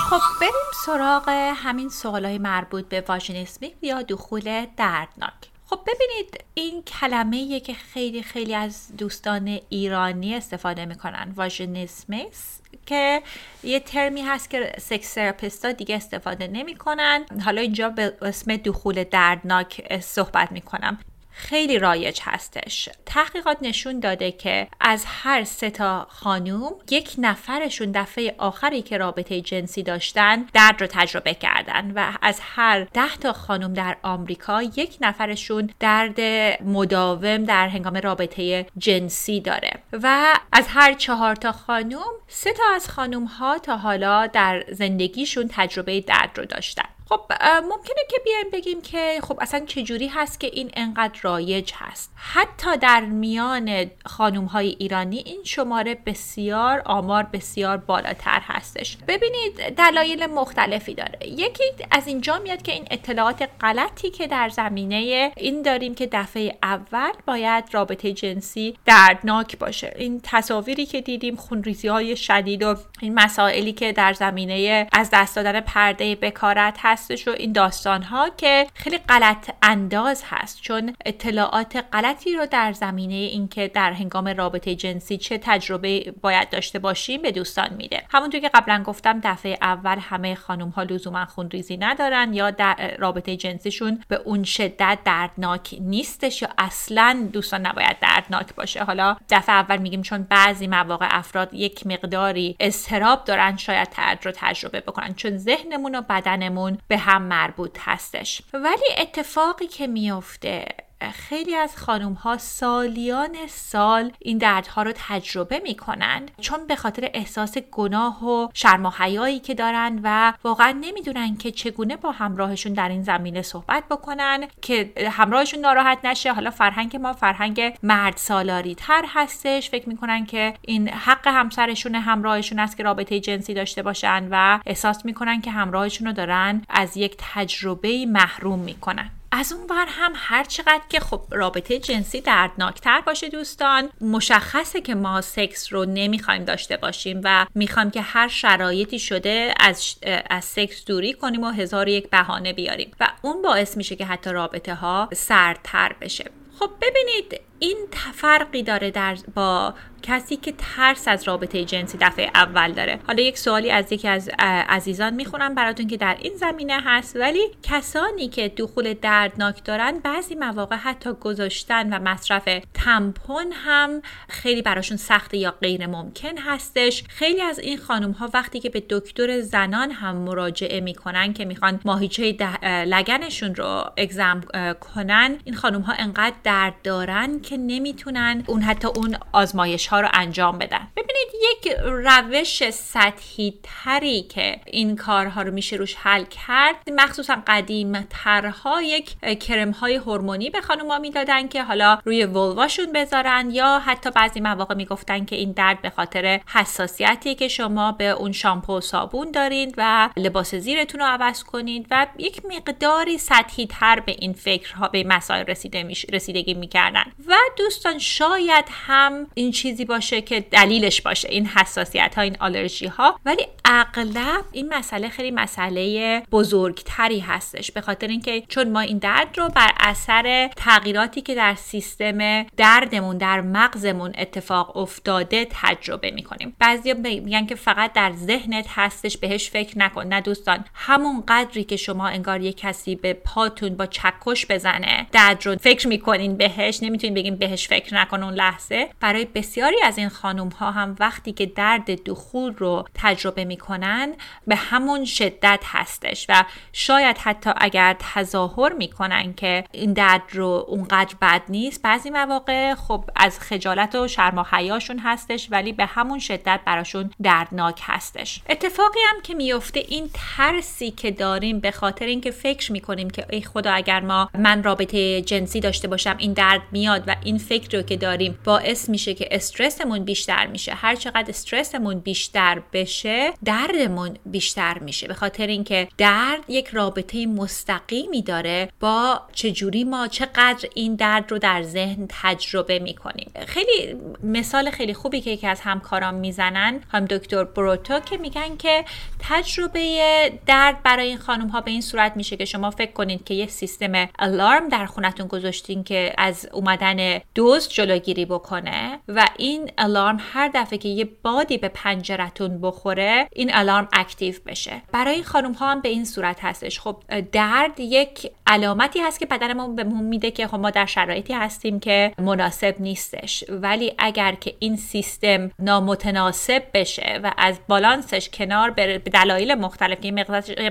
خب 0.10 0.22
بریم 0.42 0.72
سراغ 0.86 1.30
همین 1.56 1.90
سوال 1.90 2.26
های 2.26 2.38
مربوط 2.38 2.86
به 2.86 3.04
واژینیسمیک 3.08 3.76
یا 3.82 4.02
دخول 4.02 4.66
دردناک. 4.78 5.49
خب 5.70 5.80
ببینید 5.88 6.44
این 6.54 6.84
کلمه 6.84 7.60
که 7.60 7.74
خیلی 7.74 8.24
خیلی 8.24 8.56
از 8.56 8.98
دوستان 8.98 9.60
ایرانی 9.70 10.36
استفاده 10.36 10.86
می‌کنن 10.86 11.34
واژنیسمیس 11.36 12.62
که 12.86 13.24
یه 13.64 13.80
ترمی 13.80 14.22
هست 14.22 14.50
که 14.50 14.76
سکس 14.80 15.18
دیگه 15.66 15.96
استفاده 15.96 16.48
نمی‌کنن. 16.48 17.26
حالا 17.46 17.62
اینجا 17.62 17.90
به 17.90 18.18
اسم 18.22 18.56
دخول 18.56 19.04
دردناک 19.04 20.00
صحبت 20.02 20.52
می‌کنم. 20.52 21.00
خیلی 21.40 21.80
رایج 21.80 22.20
هستش. 22.24 22.90
تحقیقات 23.06 23.58
نشون 23.62 24.00
داده 24.00 24.32
که 24.32 24.68
از 24.80 25.06
هر 25.08 25.44
سه 25.44 25.70
تا 25.70 26.08
خانوم 26.10 26.72
یک 26.92 27.16
نفرشون 27.18 27.92
دفعه 27.92 28.36
آخری 28.38 28.82
که 28.82 28.98
رابطه 28.98 29.42
جنسی 29.42 29.84
داشتن 29.84 30.46
درد 30.54 30.82
رو 30.82 30.88
تجربه 30.88 31.34
کردن 31.34 31.92
و 31.96 32.12
از 32.22 32.40
هر 32.42 32.84
ده 32.84 33.18
تا 33.22 33.34
خانوم 33.34 33.74
در 33.74 33.98
آمریکا 34.04 34.62
یک 34.62 34.98
نفرشون 35.02 35.70
درد 35.80 36.22
مداوم 36.64 37.44
در 37.44 37.68
هنگام 37.68 37.98
رابطه 37.98 38.66
جنسی 38.78 39.42
داره. 39.42 39.72
و 39.94 40.34
از 40.52 40.66
هر 40.68 40.94
چهار 40.94 41.36
تا 41.36 41.52
خانوم 41.52 42.12
سه 42.28 42.54
تا 42.54 42.64
از 42.76 42.90
خانوم 42.90 43.26
ها 43.26 43.58
تا 43.58 43.78
حالا 43.78 44.28
در 44.28 44.64
زندگیشون 44.72 45.50
تجربه 45.52 46.02
درد 46.02 46.38
رو 46.38 46.46
داشتن. 46.46 46.99
خب 47.10 47.22
ممکنه 47.64 48.04
که 48.10 48.18
بیایم 48.26 48.50
بگیم 48.54 48.82
که 48.82 49.20
خب 49.24 49.38
اصلا 49.42 49.66
چجوری 49.66 50.08
هست 50.08 50.40
که 50.40 50.48
این 50.54 50.72
انقدر 50.74 51.20
رایج 51.22 51.72
هست؟ 51.76 52.12
حتی 52.16 52.78
در 52.78 53.02
میان 53.02 53.92
خانوم 54.06 54.46
های 54.46 54.68
ایرانی 54.80 55.18
این 55.26 55.44
شماره 55.44 55.96
بسیار 56.06 56.82
آمار 56.86 57.24
بسیار 57.24 57.78
بالاتر 57.78 58.42
هستش. 58.44 58.98
ببینید 59.08 59.76
دلایل 59.78 60.26
مختلفی 60.26 60.94
داره. 60.94 61.20
یکی 61.28 61.64
از 61.92 62.08
اینجا 62.08 62.40
میاد 62.40 62.62
که 62.62 62.72
این 62.72 62.88
اطلاعات 62.92 63.50
غلطی 63.62 64.10
که 64.10 64.28
در 64.28 64.50
زمینه 64.50 65.32
این 65.38 65.62
داریم 65.62 65.96
که 65.96 66.08
دفعه 66.12 66.58
اول 66.64 67.12
باید 67.28 67.64
رابطه 67.72 68.14
جنسی 68.14 68.78
دردناک 68.86 69.58
باشه. 69.58 69.94
این 69.98 70.22
تصاویری 70.24 70.86
که 70.86 71.02
دیدیم 71.02 71.36
خونریزی 71.36 71.88
های 71.88 72.16
شدید 72.16 72.64
و 72.64 72.76
این 73.02 73.14
مسائلی 73.14 73.74
که 73.74 73.92
در 73.92 74.14
زمینه 74.14 74.88
از 74.92 75.10
دست 75.14 75.36
دادن 75.36 75.62
پرده 75.62 76.16
بکارت 76.16 76.78
هست 76.80 76.99
هستش 77.00 77.28
و 77.28 77.32
این 77.32 77.52
داستان 77.52 78.04
ها 78.04 78.30
که 78.30 78.68
خیلی 78.74 78.98
غلط 78.98 79.50
انداز 79.64 80.24
هست 80.26 80.62
چون 80.62 80.96
اطلاعات 81.06 81.86
غلطی 81.94 82.36
رو 82.36 82.46
در 82.46 82.74
زمینه 82.74 83.14
اینکه 83.14 83.68
در 83.68 83.92
هنگام 83.92 84.28
رابطه 84.28 84.76
جنسی 84.76 85.18
چه 85.18 85.38
تجربه 85.38 86.14
باید 86.22 86.50
داشته 86.50 86.80
باشیم 86.80 87.22
به 87.22 87.32
دوستان 87.32 87.74
میده. 87.78 88.04
همونطور 88.10 88.42
که 88.42 88.50
قبلا 88.50 88.84
گفتم 88.84 89.20
دفعه 89.24 89.58
اول 89.62 89.98
همه 90.00 90.36
خانم 90.36 90.70
ها 90.70 90.84
لزوما 90.84 91.26
خونریزی 91.26 91.78
ندارن 91.78 92.34
یا 92.34 92.52
در 92.52 92.96
رابطه 92.98 93.38
جنسیشون 93.38 94.04
به 94.08 94.16
اون 94.16 94.44
شدت 94.44 95.00
دردناک 95.06 95.76
نیستش 95.82 96.42
یا 96.42 96.50
اصلا 96.58 97.30
دوستان 97.34 97.66
نباید 97.66 98.00
دردناک 98.02 98.56
باشه. 98.56 98.84
حالا 98.84 99.16
دفعه 99.30 99.56
اول 99.56 99.78
میگیم 99.78 100.02
چون 100.02 100.24
بعضی 100.24 100.68
مواقع 100.68 101.08
افراد 101.10 101.54
یک 101.54 101.88
مقداری 101.88 102.56
استراب 102.60 103.24
دارن 103.24 103.58
شاید 103.58 103.88
درد 103.98 104.26
رو 104.26 104.32
تجربه 104.36 104.80
بکنن 104.82 105.14
چون 105.14 105.38
ذهنمون 105.38 105.96
و 105.96 106.02
بدنمون 106.02 106.78
به 106.90 106.98
هم 106.98 107.22
مربوط 107.22 107.78
هستش. 107.80 108.42
ولی 108.54 108.86
اتفاقی 108.98 109.68
که 109.68 109.88
میفته 109.88 110.66
خیلی 111.14 111.56
از 111.56 111.78
خانوم 111.78 112.14
ها 112.14 112.38
سالیان 112.38 113.36
سال 113.48 114.12
این 114.20 114.38
دردها 114.38 114.84
رو 114.84 114.94
تجربه 114.96 115.60
می‌کنن 115.64 116.26
چون 116.42 116.68
به 116.68 116.76
خاطر 116.76 117.10
احساس 117.14 117.58
گناه 117.58 118.26
و 118.26 118.48
شرم 118.54 118.86
و 118.86 118.90
حیایی 118.90 119.40
که 119.40 119.54
دارن 119.54 120.00
و 120.04 120.34
واقعا 120.44 120.72
نمی‌دونن 120.72 121.38
که 121.38 121.52
چگونه 121.52 121.96
با 121.96 122.12
همراهشون 122.12 122.74
در 122.74 122.90
این 122.90 123.04
زمینه 123.04 123.42
صحبت 123.42 123.84
بکنن 123.92 124.48
که 124.62 124.94
همراهشون 125.12 125.60
ناراحت 125.60 126.00
نشه. 126.04 126.34
حالا 126.34 126.52
فرهنگ 126.52 126.96
ما 126.96 127.14
فرهنگ 127.14 127.78
مرد 127.84 128.18
سالاری 128.18 128.76
تر 128.76 129.06
هستش. 129.08 129.70
فکر 129.70 129.90
می‌کنن 129.90 130.26
که 130.26 130.54
این 130.62 130.90
حق 130.90 131.28
همسرشون 131.28 131.96
همراهشون 131.96 132.60
است 132.60 132.78
که 132.78 132.84
رابطه 132.84 133.20
جنسی 133.20 133.54
داشته 133.54 133.84
باشن 133.84 134.28
و 134.32 134.60
احساس 134.66 135.06
می‌کنن 135.06 135.42
که 135.42 135.52
همراهشون 135.52 136.08
رو 136.08 136.14
دارن 136.14 136.62
از 136.70 136.98
یک 136.98 137.16
تجربه 137.18 138.06
محروم 138.06 138.60
می‌کنن. 138.60 139.12
از 139.32 139.54
اون 139.54 139.68
بر 139.68 139.86
هم 139.90 140.12
هر 140.16 140.44
چقدر 140.44 140.82
که 140.90 141.00
خب 141.00 141.22
رابطه 141.32 141.80
جنسی 141.80 142.22
دردناکتر 142.22 143.02
باشه 143.02 143.30
دوستان 143.30 143.90
مشخصه 144.02 144.82
که 144.82 144.96
ما 144.96 145.22
سکس 145.22 145.74
رو 145.74 145.86
نمی‌خوایم 145.86 146.46
داشته 146.46 146.78
باشیم 146.78 147.22
و 147.24 147.46
می‌خوایم 147.56 147.92
که 147.92 148.02
هر 148.02 148.28
شرایطی 148.28 149.00
شده 149.00 149.54
از, 149.60 149.96
از 150.30 150.46
سکس 150.46 150.86
دوری 150.86 151.14
کنیم 151.14 151.44
و 151.44 151.50
هزار 151.50 151.88
یک 151.88 152.10
بهانه 152.10 152.54
بیاریم 152.54 152.92
و 153.00 153.08
اون 153.22 153.42
باعث 153.42 153.78
میشه 153.78 153.96
که 153.96 154.06
حتی 154.06 154.30
رابطه 154.30 154.74
ها 154.74 155.10
سردتر 155.14 155.96
بشه. 156.02 156.32
خب 156.60 156.70
ببینید 156.82 157.42
این 157.60 157.78
فرقی 158.14 158.64
داره 158.64 158.92
در 158.92 159.18
با 159.36 159.74
کسی 160.02 160.36
که 160.36 160.54
ترس 160.58 161.08
از 161.08 161.28
رابطه 161.28 161.66
جنسی 161.66 161.98
دفعه 161.98 162.32
اول 162.36 162.72
داره. 162.72 163.00
حالا 163.08 163.24
یک 163.24 163.38
سوالی 163.38 163.72
از 163.72 163.92
یکی 163.92 164.08
از 164.08 164.30
عزیزان 164.70 165.14
می‌خونم 165.14 165.56
براتون 165.56 165.88
که 165.88 165.98
در 165.98 166.18
این 166.22 166.34
زمینه 166.36 166.80
هست. 166.86 167.16
ولی 167.16 167.42
کسانی 167.64 168.28
که 168.28 168.50
دخول 168.50 168.94
دردناک 168.94 169.64
دارن 169.64 170.00
بعضی 170.00 170.36
مواقع 170.36 170.76
حتی 170.76 171.14
گذاشتن 171.14 171.94
و 171.94 172.00
مصرف 172.00 172.50
تمپون 172.74 173.52
هم 173.52 174.02
خیلی 174.30 174.62
براشون 174.62 174.98
سخت 174.98 175.34
یا 175.34 175.52
غیر 175.52 175.88
ممکن 175.88 176.38
هستش. 176.38 177.04
خیلی 177.10 177.42
از 177.42 177.60
این 177.60 177.78
خانم 177.78 178.12
ها 178.12 178.30
وقتی 178.34 178.60
که 178.60 178.70
به 178.70 178.84
دکتر 178.90 179.42
زنان 179.42 179.92
هم 179.92 180.16
مراجعه 180.16 180.80
می‌کنن 180.80 181.34
که 181.34 181.46
می‌خوان 181.46 181.80
ماهیچه 181.86 182.38
لگنشون 182.86 183.56
رو 183.56 183.92
اگزم 183.98 184.42
کنن 184.80 185.38
این 185.44 185.56
خانم 185.56 185.82
ها 185.82 185.94
انقدر 185.94 186.36
درد 186.44 186.74
دارن 186.84 187.40
که 187.40 187.58
نمی‌تونن 187.58 188.44
اون 188.48 188.62
حتی 188.62 188.88
اون 188.88 189.18
آزمایش 189.32 189.88
ها 189.90 190.02
رو 190.02 190.10
انجام 190.14 190.58
بدن. 190.58 190.88
ببینید 190.96 191.28
یک 191.52 191.74
روش 191.86 192.70
سطحی 192.70 193.54
تری 193.64 194.22
که 194.22 194.60
این 194.66 194.96
کارها 194.96 195.42
رو 195.42 195.52
میشه 195.52 195.76
روش 195.76 195.96
حل 195.96 196.24
کرد 196.24 196.76
مخصوصا 196.94 197.38
قدیم 197.48 198.02
ترها 198.02 198.82
یک 198.82 199.40
کرم 199.40 199.72
های 199.72 199.96
هورمونی 199.96 200.50
به 200.50 200.62
خانوما 200.62 200.98
می‌دادن 200.98 201.48
که 201.48 201.64
حالا 201.64 202.00
روی 202.06 202.26
ولواشون 202.26 202.92
بذارن 202.92 203.50
یا 203.52 203.80
حتی 203.80 204.12
بعضی 204.12 204.40
مواقع 204.40 204.76
می‌گفتن 204.76 205.26
که 205.26 205.36
این 205.36 205.52
درد 205.52 205.82
به 205.82 205.90
خاطر 205.90 206.42
حساسیتی 206.48 207.36
که 207.36 207.48
شما 207.48 207.92
به 207.92 208.10
اون 208.10 208.32
شامپو 208.32 208.78
و 208.78 208.82
صابون 208.82 209.32
دارید 209.32 209.76
و 209.78 210.10
لباس 210.18 210.56
زیرتون 210.56 211.02
رو 211.02 211.06
عوض 211.08 211.44
کنید 211.44 211.88
و 211.92 212.08
یک 212.18 212.42
مقداری 212.46 213.18
سطحی 213.18 213.68
تر 213.68 214.00
به 214.00 214.16
این 214.20 214.34
فکرها 214.34 214.88
به 214.88 215.04
مسائل 215.04 215.46
رسیده 215.46 215.94
رسیدگی 216.14 216.54
می‌کردن. 216.54 217.04
و 217.28 217.36
دوستان 217.58 218.00
شاید 218.00 218.66
هم 218.88 219.28
این 219.34 219.52
چیزی 219.80 219.88
باشه 219.88 220.22
که 220.22 220.40
دلیلش 220.40 221.02
باشه 221.02 221.30
این 221.30 221.46
حساسیت 221.46 222.16
ها 222.16 222.22
این 222.22 222.38
آلرژی 222.40 222.88
ها 222.88 223.20
ولی 223.26 223.48
اغلب 223.66 224.46
این 224.52 224.74
مسئله 224.74 225.10
خیلی 225.10 225.32
مسئله 225.32 226.24
بزرگتری 226.32 227.20
هستش. 227.20 227.72
به 227.72 227.82
خاطر 227.82 228.08
اینکه 228.08 228.42
چون 228.42 228.72
ما 228.72 228.80
این 228.80 228.98
درد 228.98 229.38
رو 229.38 229.50
بر 229.50 229.72
اثر 229.80 230.50
تغییراتی 230.56 231.22
که 231.22 231.36
در 231.36 231.56
سیستم 231.56 232.44
دردمون 232.44 233.18
در 233.18 233.42
مغزمون 233.42 234.14
اتفاق 234.18 234.78
افتاده 234.78 235.48
تجربه 235.50 236.12
می‌کنیم. 236.12 236.56
بعضیا 236.60 236.94
میگن 236.94 237.46
که 237.46 237.56
فقط 237.56 237.94
در 237.94 238.12
ذهنت 238.16 238.66
هستش 238.70 239.18
بهش 239.18 239.50
فکر 239.50 239.78
نکن. 239.78 240.08
نه 240.08 240.22
دوستان 240.22 240.66
همون 240.74 241.24
قدری 241.28 241.64
که 241.64 241.76
شما 241.76 242.08
انگار 242.08 242.42
یه 242.42 242.54
کسی 242.54 242.96
به 242.96 243.14
پاتون 243.14 243.78
با 243.78 243.86
چکش 243.86 244.46
بزنه 244.50 245.08
درد 245.12 245.46
رو 245.46 245.56
فکر 245.56 245.88
می‌کنین 245.88 246.38
بهش 246.38 246.84
نمی‌تونین 246.84 247.14
بگیم 247.14 247.36
بهش 247.36 247.68
فکر 247.68 247.96
نکن 247.96 248.24
اون 248.24 248.34
لحظه. 248.34 248.90
برای 249.00 249.26
بسیاری 249.70 249.88
از 249.88 249.98
این 249.98 250.10
خانم 250.10 250.50
ها 250.50 250.72
هم 250.72 250.96
وقتی 251.00 251.32
که 251.32 251.46
درد 251.46 252.04
دخول 252.04 252.54
رو 252.54 252.86
تجربه 252.94 253.46
می‌کنن 253.46 254.14
به 254.48 254.56
همون 254.56 255.06
شدت 255.06 255.64
هستش 255.66 256.26
و 256.30 256.44
شاید 256.74 257.18
حتی 257.18 257.50
اگر 257.58 257.96
تظاهر 258.00 258.74
می‌کنن 258.74 259.34
که 259.34 259.64
این 259.72 259.94
درد 259.94 260.22
رو 260.32 260.66
اونقدر 260.68 261.16
بد 261.22 261.42
نیست 261.50 261.82
بعضی 261.82 262.10
مواقع 262.10 262.76
خب 262.76 263.06
از 263.16 263.40
خجالت 263.40 263.96
و 263.96 264.08
شرم 264.08 264.38
و 264.38 264.44
حیاشون 264.52 265.00
هستش 265.00 265.48
ولی 265.52 265.74
به 265.74 265.86
همون 265.86 266.20
شدت 266.20 266.60
براشون 266.66 267.12
دردناک 267.24 267.82
هستش. 267.84 268.42
اتفاقی 268.50 269.00
هم 269.10 269.22
که 269.22 269.34
میفته 269.34 269.80
این 269.80 270.10
ترسی 270.14 270.92
که 270.92 271.12
داریم 271.12 271.60
به 271.60 271.72
خاطر 271.72 272.06
اینکه 272.06 272.32
فکر 272.32 272.72
می‌کنیم 272.72 273.10
که 273.10 273.26
ای 273.30 273.42
خدا 273.42 273.72
اگر 273.72 274.00
ما 274.00 274.30
من 274.38 274.64
رابطه 274.64 275.22
جنسی 275.22 275.60
داشته 275.60 275.88
باشم 275.88 276.16
این 276.18 276.34
درد 276.34 276.62
میاد 276.72 277.04
و 277.08 277.16
این 277.24 277.38
فکر 277.38 277.78
رو 277.78 277.84
که 277.84 277.98
داریم 277.98 278.40
باعث 278.44 278.90
میشه 278.90 279.14
که 279.14 279.28
استرسمون 279.60 280.04
بیشتر 280.04 280.48
میشه. 280.48 280.74
هر 280.74 280.96
چقدر 280.96 281.30
استرسمون 281.30 282.00
بیشتر 282.00 282.62
بشه 282.74 283.34
دردمون 283.46 284.18
بیشتر 284.26 284.80
میشه. 284.80 285.08
به 285.08 285.14
خاطر 285.14 285.48
اینکه 285.48 285.88
درد 285.98 286.40
یک 286.48 286.68
رابطه 286.68 287.26
مستقیمی 287.26 288.22
داره 288.22 288.70
با 288.80 289.22
چجوری 289.34 289.84
ما 289.84 290.08
چقدر 290.08 290.70
این 290.76 290.96
درد 290.96 291.32
رو 291.32 291.40
در 291.40 291.64
ذهن 291.64 292.06
تجربه 292.10 292.80
می‌کنیم. 292.80 293.32
خیلی 293.48 293.96
مثال 294.24 294.72
خیلی 294.72 294.94
خوبی 294.94 295.22
که 295.22 295.32
یکی 295.32 295.48
از 295.48 295.62
همکاران 295.62 296.16
می‌زنن 296.16 296.80
هم 296.92 297.06
دکتر 297.06 297.44
بروتو 297.44 298.00
که 298.00 298.18
میگن 298.18 298.58
که 298.58 298.86
تجربه 299.20 300.40
درد 300.46 300.84
برای 300.84 301.08
این 301.08 301.18
خانم 301.18 301.48
ها 301.48 301.62
به 301.62 301.72
این 301.72 301.82
صورت 301.82 302.14
میشه 302.16 302.38
که 302.38 302.46
شما 302.46 302.72
فکر 302.72 302.92
کنید 302.92 303.24
که 303.24 303.34
یه 303.34 303.48
سیستم 303.48 304.10
الارم 304.20 304.70
در 304.70 304.86
خونتون 304.86 305.28
گذاشتین 305.28 305.84
که 305.84 306.14
از 306.18 306.50
اومدن 306.54 307.20
دوست 307.36 307.70
جلوگیری 307.70 308.26
بکنه 308.26 309.00
و 309.08 309.28
این 309.38 309.49
الارم 309.78 310.18
هر 310.34 310.52
دفعه 310.54 310.78
که 310.78 310.90
یه 310.90 311.10
بادی 311.24 311.58
به 311.58 311.68
پنجرتون 311.68 312.62
بخوره 312.62 313.28
این 313.34 313.50
الارم 313.54 313.88
اکتیو 313.94 314.36
بشه. 314.46 314.82
برای 314.92 315.14
این 315.14 315.24
خانم 315.24 315.52
ها 315.52 315.72
هم 315.72 315.82
به 315.82 315.90
این 315.90 316.06
صورت 316.06 316.38
هستش. 316.42 316.80
خب 316.80 317.04
درد 317.32 317.80
یک 317.80 318.32
علامتی 318.48 319.00
هست 319.00 319.20
که 319.20 319.26
بدنمون 319.26 319.76
بهمون 319.76 320.04
میده 320.04 320.32
که 320.32 320.48
خب 320.48 320.56
ما 320.56 320.70
در 320.70 320.86
شرایطی 320.86 321.34
هستیم 321.34 321.80
که 321.80 322.14
مناسب 322.18 322.76
نیستش. 322.80 323.44
ولی 323.50 323.94
اگر 323.98 324.32
که 324.32 324.56
این 324.60 324.76
سیستم 324.76 325.52
نامتناسب 325.60 326.64
بشه 326.74 327.20
و 327.24 327.32
از 327.38 327.60
بالانسش 327.68 328.30
کنار 328.30 328.70
بره 328.70 328.98
به 328.98 329.10
دلایل 329.12 329.56
مختلف 329.56 330.02
که 330.02 330.12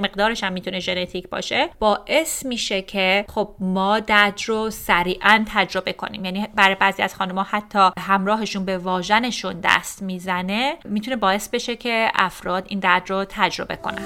مقدارش 0.00 0.44
هم 0.44 0.52
می‌تونه 0.52 0.80
ژنتیک 0.80 1.28
باشه 1.28 1.68
باعث 1.78 2.46
میشه 2.46 2.82
که 2.82 3.24
خب 3.28 3.54
ما 3.60 4.00
درد 4.00 4.40
رو 4.46 4.70
سریعا 4.70 5.44
تجربه 5.54 5.92
کنیم. 5.92 6.24
یعنی 6.24 6.48
برای 6.54 6.74
بعضی 6.74 7.02
از 7.02 7.14
خانمها 7.14 7.42
حتی 7.42 7.90
همراهشون 7.98 8.64
به 8.68 8.78
واژنشون 8.78 9.60
دست 9.62 10.02
می‌زنه 10.02 10.76
می‌تونه 10.84 11.16
باعث 11.16 11.48
بشه 11.48 11.76
که 11.76 12.10
افراد 12.14 12.64
این 12.68 12.80
درد 12.80 13.10
رو 13.10 13.24
تجربه 13.28 13.76
کنن. 13.76 14.04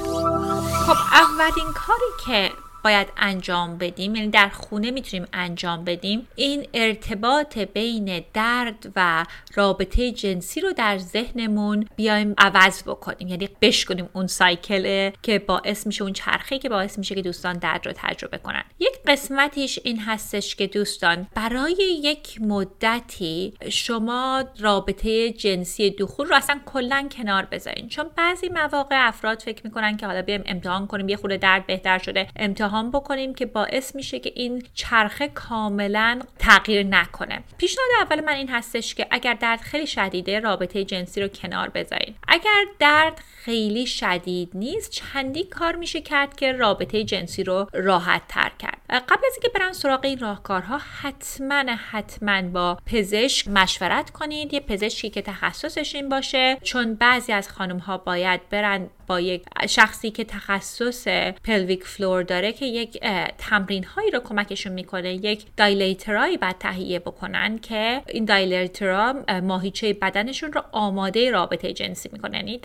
خب 0.87 0.97
اولین 1.13 1.73
کاری 1.75 2.11
که 2.27 2.51
باید 2.85 3.09
انجام 3.17 3.79
بدیم 3.79 4.15
یعنی 4.15 4.29
در 4.29 4.49
خونه 4.49 4.91
می‌تونیم 4.91 5.27
انجام 5.33 5.85
بدیم. 5.85 6.29
این 6.37 6.67
ارتباط 6.75 7.59
بین 7.59 8.25
درد 8.35 8.93
و 8.97 9.27
رابطه 9.55 10.11
جنسی 10.11 10.61
رو 10.61 10.73
در 10.73 10.99
ذهنمون 10.99 11.89
بیایم 11.97 12.35
عوض 12.39 12.83
بکنیم. 12.83 13.29
یعنی 13.29 13.49
بشکنیم 13.63 14.09
اون 14.13 14.27
سایکل 14.27 15.11
که 15.23 15.39
باعث 15.39 15.87
میشه 15.87 16.03
اون 16.03 16.13
چرخه 16.13 16.59
که 16.59 16.69
باعث 16.69 16.99
میشه 16.99 17.15
که 17.15 17.23
دوستان 17.23 17.59
درد 17.59 17.87
رو 17.87 17.93
تجربه 17.97 18.39
کنن. 18.39 18.65
یک 18.79 18.93
قسمتیش 19.07 19.79
این 19.85 20.01
هستش 20.01 20.57
که 20.57 20.67
دوستان 20.67 21.27
برای 21.35 22.01
یک 22.03 22.41
مدتی 22.41 23.55
شما 23.69 24.45
رابطه 24.59 25.31
جنسی 25.31 25.91
دخول 25.91 26.27
رو 26.27 26.37
اصلا 26.37 26.61
کلا 26.67 27.09
کنار 27.17 27.45
بذارین. 27.45 27.89
چون 27.89 28.11
بعضی 28.17 28.49
مواقع 28.49 29.09
افراد 29.09 29.43
فکر 29.43 29.61
می‌کنن 29.65 29.97
که 29.97 30.07
حالا 30.07 30.23
بیایم 30.23 30.43
امتحان 30.47 30.87
کنیم 30.87 31.09
یه 31.09 31.17
خورده 31.17 31.37
درد 31.37 31.67
بهتر 31.67 31.99
شده 31.99 32.29
امتحان 32.37 32.72
بکنیم 32.81 33.35
که 33.35 33.47
باعث 33.47 33.95
میشه 33.95 34.19
که 34.19 34.33
این 34.35 34.63
چرخه 34.75 35.29
کاملا 35.29 36.21
تغییر 36.39 36.87
نکنه. 36.87 37.43
پیشنهاد 37.59 37.89
اول 38.01 38.25
من 38.25 38.33
این 38.33 38.49
هستش 38.49 38.95
که 38.95 39.07
اگر 39.11 39.35
درد 39.35 39.61
خیلی 39.61 39.87
شدیده 39.87 40.41
رابطه 40.41 40.85
جنسی 40.85 41.23
رو 41.23 41.29
کنار 41.29 41.69
بذارین. 41.69 42.15
اگر 42.29 42.65
درد 42.79 43.21
خیلی 43.45 43.87
شدید 43.87 44.51
نیست 44.55 44.91
چندین 44.91 45.45
کار 45.45 45.77
میشه 45.77 46.01
کرد 46.01 46.37
که 46.37 46.53
رابطه 46.53 47.05
جنسی 47.05 47.45
رو 47.45 47.67
راحت 47.73 48.23
تر 48.29 48.53
کرد. 48.59 48.79
قبل 48.89 49.27
از 49.27 49.33
اینکه 49.33 49.59
برن 49.59 49.73
سراغ 49.73 50.05
این 50.05 50.19
راهکارها 50.19 50.81
حتما 51.03 51.65
حتما 51.91 52.43
با 52.43 52.79
پزشک 52.87 53.49
مشورت 53.49 54.11
کنید. 54.11 54.55
یه 54.55 54.61
پزشکی 54.61 55.11
که 55.11 55.23
تخصصش 55.23 55.95
این 55.95 56.09
باشه. 56.09 56.59
چون 56.63 56.95
بعضی 56.95 57.33
از 57.33 57.49
خانم 57.49 57.79
ها 57.79 57.99
باید 57.99 58.49
برن 58.51 58.91
با 59.07 59.21
یک 59.21 59.45
شخصی 59.69 60.11
که 60.11 60.25
تخصص 60.25 61.09
pelvic 61.45 61.85
floor 61.85 62.23
داره 62.23 62.53
که 62.53 62.67
یک 62.67 63.01
تمرین 63.39 63.85
هایی 63.85 64.11
رو 64.11 64.21
کمکشون 64.21 64.73
می‌کنه 64.73 65.15
یک 65.15 65.45
dilator 65.57 66.37
هایی 66.37 66.47
باید 66.47 66.57
تهیه 66.59 66.99
بکنن 66.99 67.59
که 67.59 68.03
این 68.09 68.25
dilator 68.25 69.03
ها 69.03 69.15
ماهیچه 69.43 69.93
بدنشون 69.93 70.53
رو 70.53 70.63
آماده 70.73 71.31
رابطه 71.31 71.73
جنسی 71.73 72.09
می‌کنه 72.13 72.37
یعنی 72.37 72.61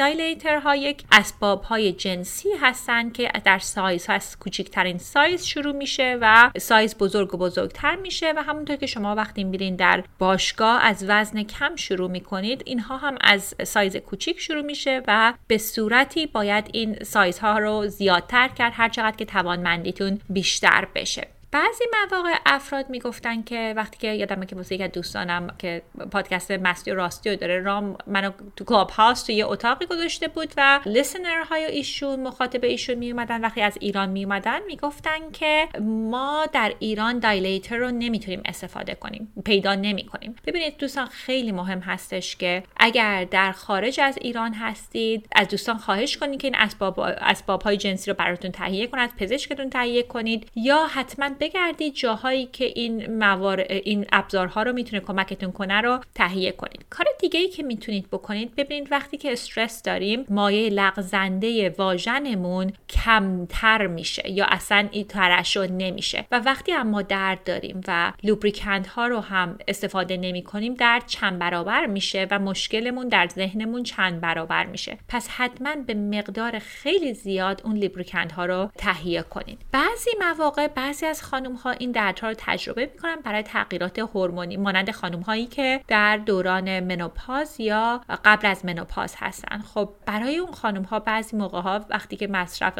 این‌ها 0.63 0.75
یک 0.75 1.03
اسباب 1.11 1.63
های 1.63 1.91
جنسی 1.91 2.49
هستن 2.61 3.09
که 3.09 3.31
در 3.45 3.59
سایز 3.59 4.05
هست 4.09 4.39
کوچکترین 4.39 4.97
سایز 4.97 5.45
شروع 5.45 5.75
میشه 5.75 6.17
و 6.21 6.51
سایز 6.57 6.97
بزرگ 6.97 7.33
و 7.33 7.37
بزرگتر 7.37 7.95
میشه 7.95 8.33
و 8.37 8.43
همونطور 8.43 8.75
که 8.75 8.85
شما 8.85 9.15
وقتی 9.15 9.43
میرین 9.43 9.75
در 9.75 10.03
باشگاه 10.19 10.85
از 10.85 11.05
وزن 11.07 11.43
کم 11.43 11.75
شروع 11.75 12.11
می‌کنید 12.11 12.63
اینها 12.65 12.97
هم 12.97 13.17
از 13.21 13.55
سایز 13.63 13.95
کوچیک 13.97 14.39
شروع 14.39 14.61
میشه 14.61 15.01
و 15.07 15.33
به 15.47 15.57
صورتی 15.57 16.26
باید 16.27 16.69
این 16.73 17.03
سایزها 17.03 17.59
رو 17.59 17.87
زیادتر 17.87 18.47
کرد 18.47 18.73
هر 18.75 18.89
چقدر 18.89 19.15
که 19.15 19.25
توانمندیتون 19.25 20.19
بیشتر 20.29 20.87
بشه. 20.95 21.27
بعضی 21.51 21.83
مواقع 22.11 22.33
افراد 22.45 22.89
می‌گفتن 22.89 23.43
که 23.43 23.73
وقتی 23.75 23.97
که 23.97 24.13
یادمه 24.13 24.45
که 24.45 24.55
واسه 24.55 24.75
یک 24.75 24.81
دوستانم 24.81 25.55
که 25.57 25.81
پادکست 26.11 26.51
مستی 26.51 26.91
و 26.91 26.95
راستی 26.95 27.35
داره 27.35 27.59
رام 27.59 27.97
منو 28.07 28.31
تو 28.55 28.65
کلاب 28.65 28.89
هاوس 28.89 29.23
تو 29.23 29.31
یه 29.31 29.47
اتاقی 29.47 29.85
گذاشته 29.85 30.27
بود 30.27 30.53
و 30.57 30.79
لیسنر 30.85 31.43
های 31.49 31.65
ایشون 31.65 32.19
مخاطب 32.23 32.63
ایشون 32.63 32.95
می 32.95 33.11
اومدن 33.11 33.41
وقتی 33.41 33.61
از 33.61 33.77
ایران 33.81 34.09
می 34.09 34.23
اومدن 34.23 34.63
می‌گفتن 34.67 35.31
که 35.33 35.67
ما 35.81 36.45
در 36.53 36.73
ایران 36.79 37.19
دایلیتر 37.19 37.77
رو 37.77 37.91
نمی‌تونیم 37.91 38.41
استفاده 38.45 38.95
کنیم 38.95 39.33
پیدا 39.45 39.75
نمی 39.75 40.05
کنیم 40.05 40.35
ببینید 40.47 40.77
دوستان 40.77 41.05
خیلی 41.05 41.51
مهم 41.51 41.79
هستش 41.79 42.35
که 42.35 42.63
اگر 42.77 43.23
در 43.23 43.51
خارج 43.51 43.99
از 43.99 44.17
ایران 44.21 44.53
هستید 44.53 45.27
از 45.35 45.47
دوستان 45.47 45.77
خواهش 45.77 46.17
کنید 46.17 46.41
که 46.41 46.47
این 46.47 46.55
اسباب 46.55 46.99
اسباب 46.99 47.61
های 47.61 47.77
جنسی 47.77 48.11
رو 48.11 48.17
براتون 48.17 48.51
تهیه 48.51 48.87
کنید 48.87 49.15
پزشکتون 49.15 49.69
تهیه 49.69 50.03
کنید 50.03 50.49
یا 50.55 50.87
حتما 50.87 51.29
بگردید 51.39 51.93
جاهایی 51.93 52.45
که 52.45 52.65
این 52.65 53.17
موار 53.17 53.59
این 53.59 54.05
ابزارها 54.11 54.63
رو 54.63 54.73
می‌تونه 54.73 55.01
کمکتون 55.01 55.51
کنه 55.51 55.81
رو 55.81 55.99
تهیه 56.15 56.51
کنید. 56.51 56.85
کار 56.89 57.05
دیگه 57.19 57.39
ای 57.39 57.47
که 57.47 57.63
می‌تونید 57.63 58.07
بکنید 58.07 58.55
ببینید 58.55 58.91
وقتی 58.91 59.17
که 59.17 59.31
استرس 59.31 59.83
داریم 59.83 60.25
مایه 60.29 60.69
لغزنده 60.69 61.75
واژنمون 61.77 62.73
کمتر 62.89 63.87
میشه 63.87 64.31
یا 64.31 64.45
اصلا 64.49 64.87
این 64.91 65.03
ترشح 65.07 65.67
نمیشه. 65.71 66.25
و 66.31 66.39
وقتی 66.39 66.73
اما 66.73 67.01
درد 67.01 67.43
داریم 67.43 67.81
و 67.87 68.13
لوبریکند 68.23 68.87
ها 68.87 69.07
رو 69.07 69.19
هم 69.19 69.57
استفاده 69.67 70.17
نمی 70.17 70.43
کنیم 70.43 70.73
درد 70.73 71.05
چند 71.07 71.39
برابر 71.39 71.85
میشه 71.85 72.27
و 72.31 72.39
مشکلمون 72.39 73.07
در 73.07 73.27
ذهنمون 73.27 73.83
چند 73.83 74.21
برابر 74.21 74.65
میشه. 74.65 74.97
پس 75.07 75.27
حتما 75.29 75.75
به 75.87 75.93
مقدار 75.93 76.59
خیلی 76.59 77.13
زیاد 77.13 77.61
اون 77.65 77.77
لوبریکند 77.77 78.31
ها 78.31 78.45
رو 78.45 78.69
تهیه 78.77 79.21
کنید. 79.21 79.59
بعضی 79.71 80.11
مواقع 80.19 80.67
بعضی 80.67 81.05
از 81.05 81.21
خانم 81.31 81.53
ها 81.53 81.71
این 81.71 81.91
دردها 81.91 82.27
رو 82.27 82.35
تجربه 82.37 82.89
می‌کنن 82.93 83.15
برای 83.15 83.43
تغییرات 83.43 83.99
هورمونی 83.99 84.57
مانند 84.57 84.91
خانم 84.91 85.19
هایی 85.19 85.45
که 85.45 85.81
در 85.87 86.17
دوران 86.17 86.79
منوپاز 86.79 87.59
یا 87.59 88.01
قبل 88.25 88.47
از 88.47 88.65
منوپاز 88.65 89.15
هستن. 89.17 89.57
خب 89.73 89.89
برای 90.05 90.37
اون 90.37 90.51
خانم 90.51 90.83
ها 90.83 90.99
بعضی 90.99 91.37
موقع 91.37 91.61
ها 91.61 91.85
وقتی 91.89 92.15
که 92.15 92.27
مصرف 92.27 92.73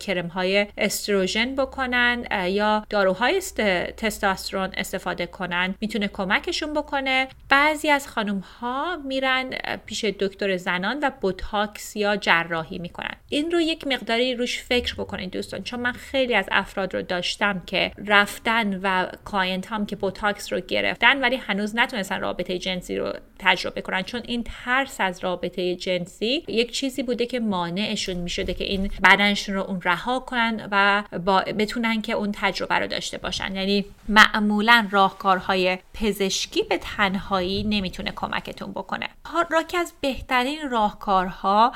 کرم 0.00 0.26
های 0.26 0.66
استروژن 0.78 1.54
بکنن 1.54 2.26
یا 2.48 2.86
داروهای 2.90 3.40
تستاسترون 3.96 4.70
استفاده 4.76 5.26
کنن 5.26 5.74
می‌تونه 5.80 6.08
کمکشون 6.08 6.74
بکنه. 6.74 7.28
بعضی 7.48 7.90
از 7.90 8.08
خانم 8.08 8.38
ها 8.38 8.96
میرن 8.96 9.50
پیش 9.86 10.04
دکتر 10.04 10.56
زنان 10.56 10.98
و 11.02 11.10
بوتاکس 11.20 11.96
یا 11.96 12.16
جراحی 12.16 12.78
می‌کنن. 12.78 13.16
این 13.28 13.50
رو 13.50 13.60
یک 13.60 13.86
مقداری 13.86 14.34
روش 14.34 14.62
فکر 14.62 14.94
بکنید 14.94 15.30
دوستان 15.30 15.62
چون 15.62 15.80
من 15.80 15.92
خیلی 15.92 16.34
از 16.34 16.48
افراد 16.52 16.94
رو 16.94 17.02
داشتم 17.02 17.62
که 17.66 17.75
رفتن 18.06 18.80
و 18.82 19.06
client 19.24 19.66
هام 19.66 19.86
که 19.86 19.96
بوتاکس 19.96 20.52
رو 20.52 20.60
گرفتن 20.60 21.20
ولی 21.20 21.36
هنوز 21.36 21.76
نتونستن 21.76 22.20
رابطه 22.20 22.58
جنسی 22.58 22.96
رو 22.96 23.12
تجربه 23.38 23.80
کنن. 23.80 24.02
چون 24.02 24.20
این 24.24 24.44
ترس 24.64 25.00
از 25.00 25.24
رابطه 25.24 25.74
جنسی 25.74 26.44
یک 26.48 26.72
چیزی 26.72 27.02
بوده 27.02 27.26
که 27.26 27.40
مانعشون 27.40 28.16
می‌شده 28.16 28.54
که 28.54 28.64
این 28.64 28.90
بدنشون 29.04 29.54
رو 29.54 29.62
اون 29.62 29.80
رها 29.84 30.18
کنن 30.18 30.68
و 30.72 31.04
با 31.18 31.40
بتونن 31.40 32.02
که 32.02 32.12
اون 32.12 32.32
تجربه 32.32 32.74
رو 32.74 32.86
داشته 32.86 33.18
باشن. 33.18 33.56
یعنی 33.56 33.84
معمولا 34.08 34.88
راهکارهای 34.90 35.78
پزشکی 35.94 36.62
به 36.62 36.78
تنهایی 36.78 37.62
نمی‌تونه 37.62 38.12
کمکتون 38.16 38.70
بکنه. 38.70 39.08
یکی 39.50 39.76
از 39.76 39.92
بهترین 40.00 40.70
راهکارها 40.70 41.72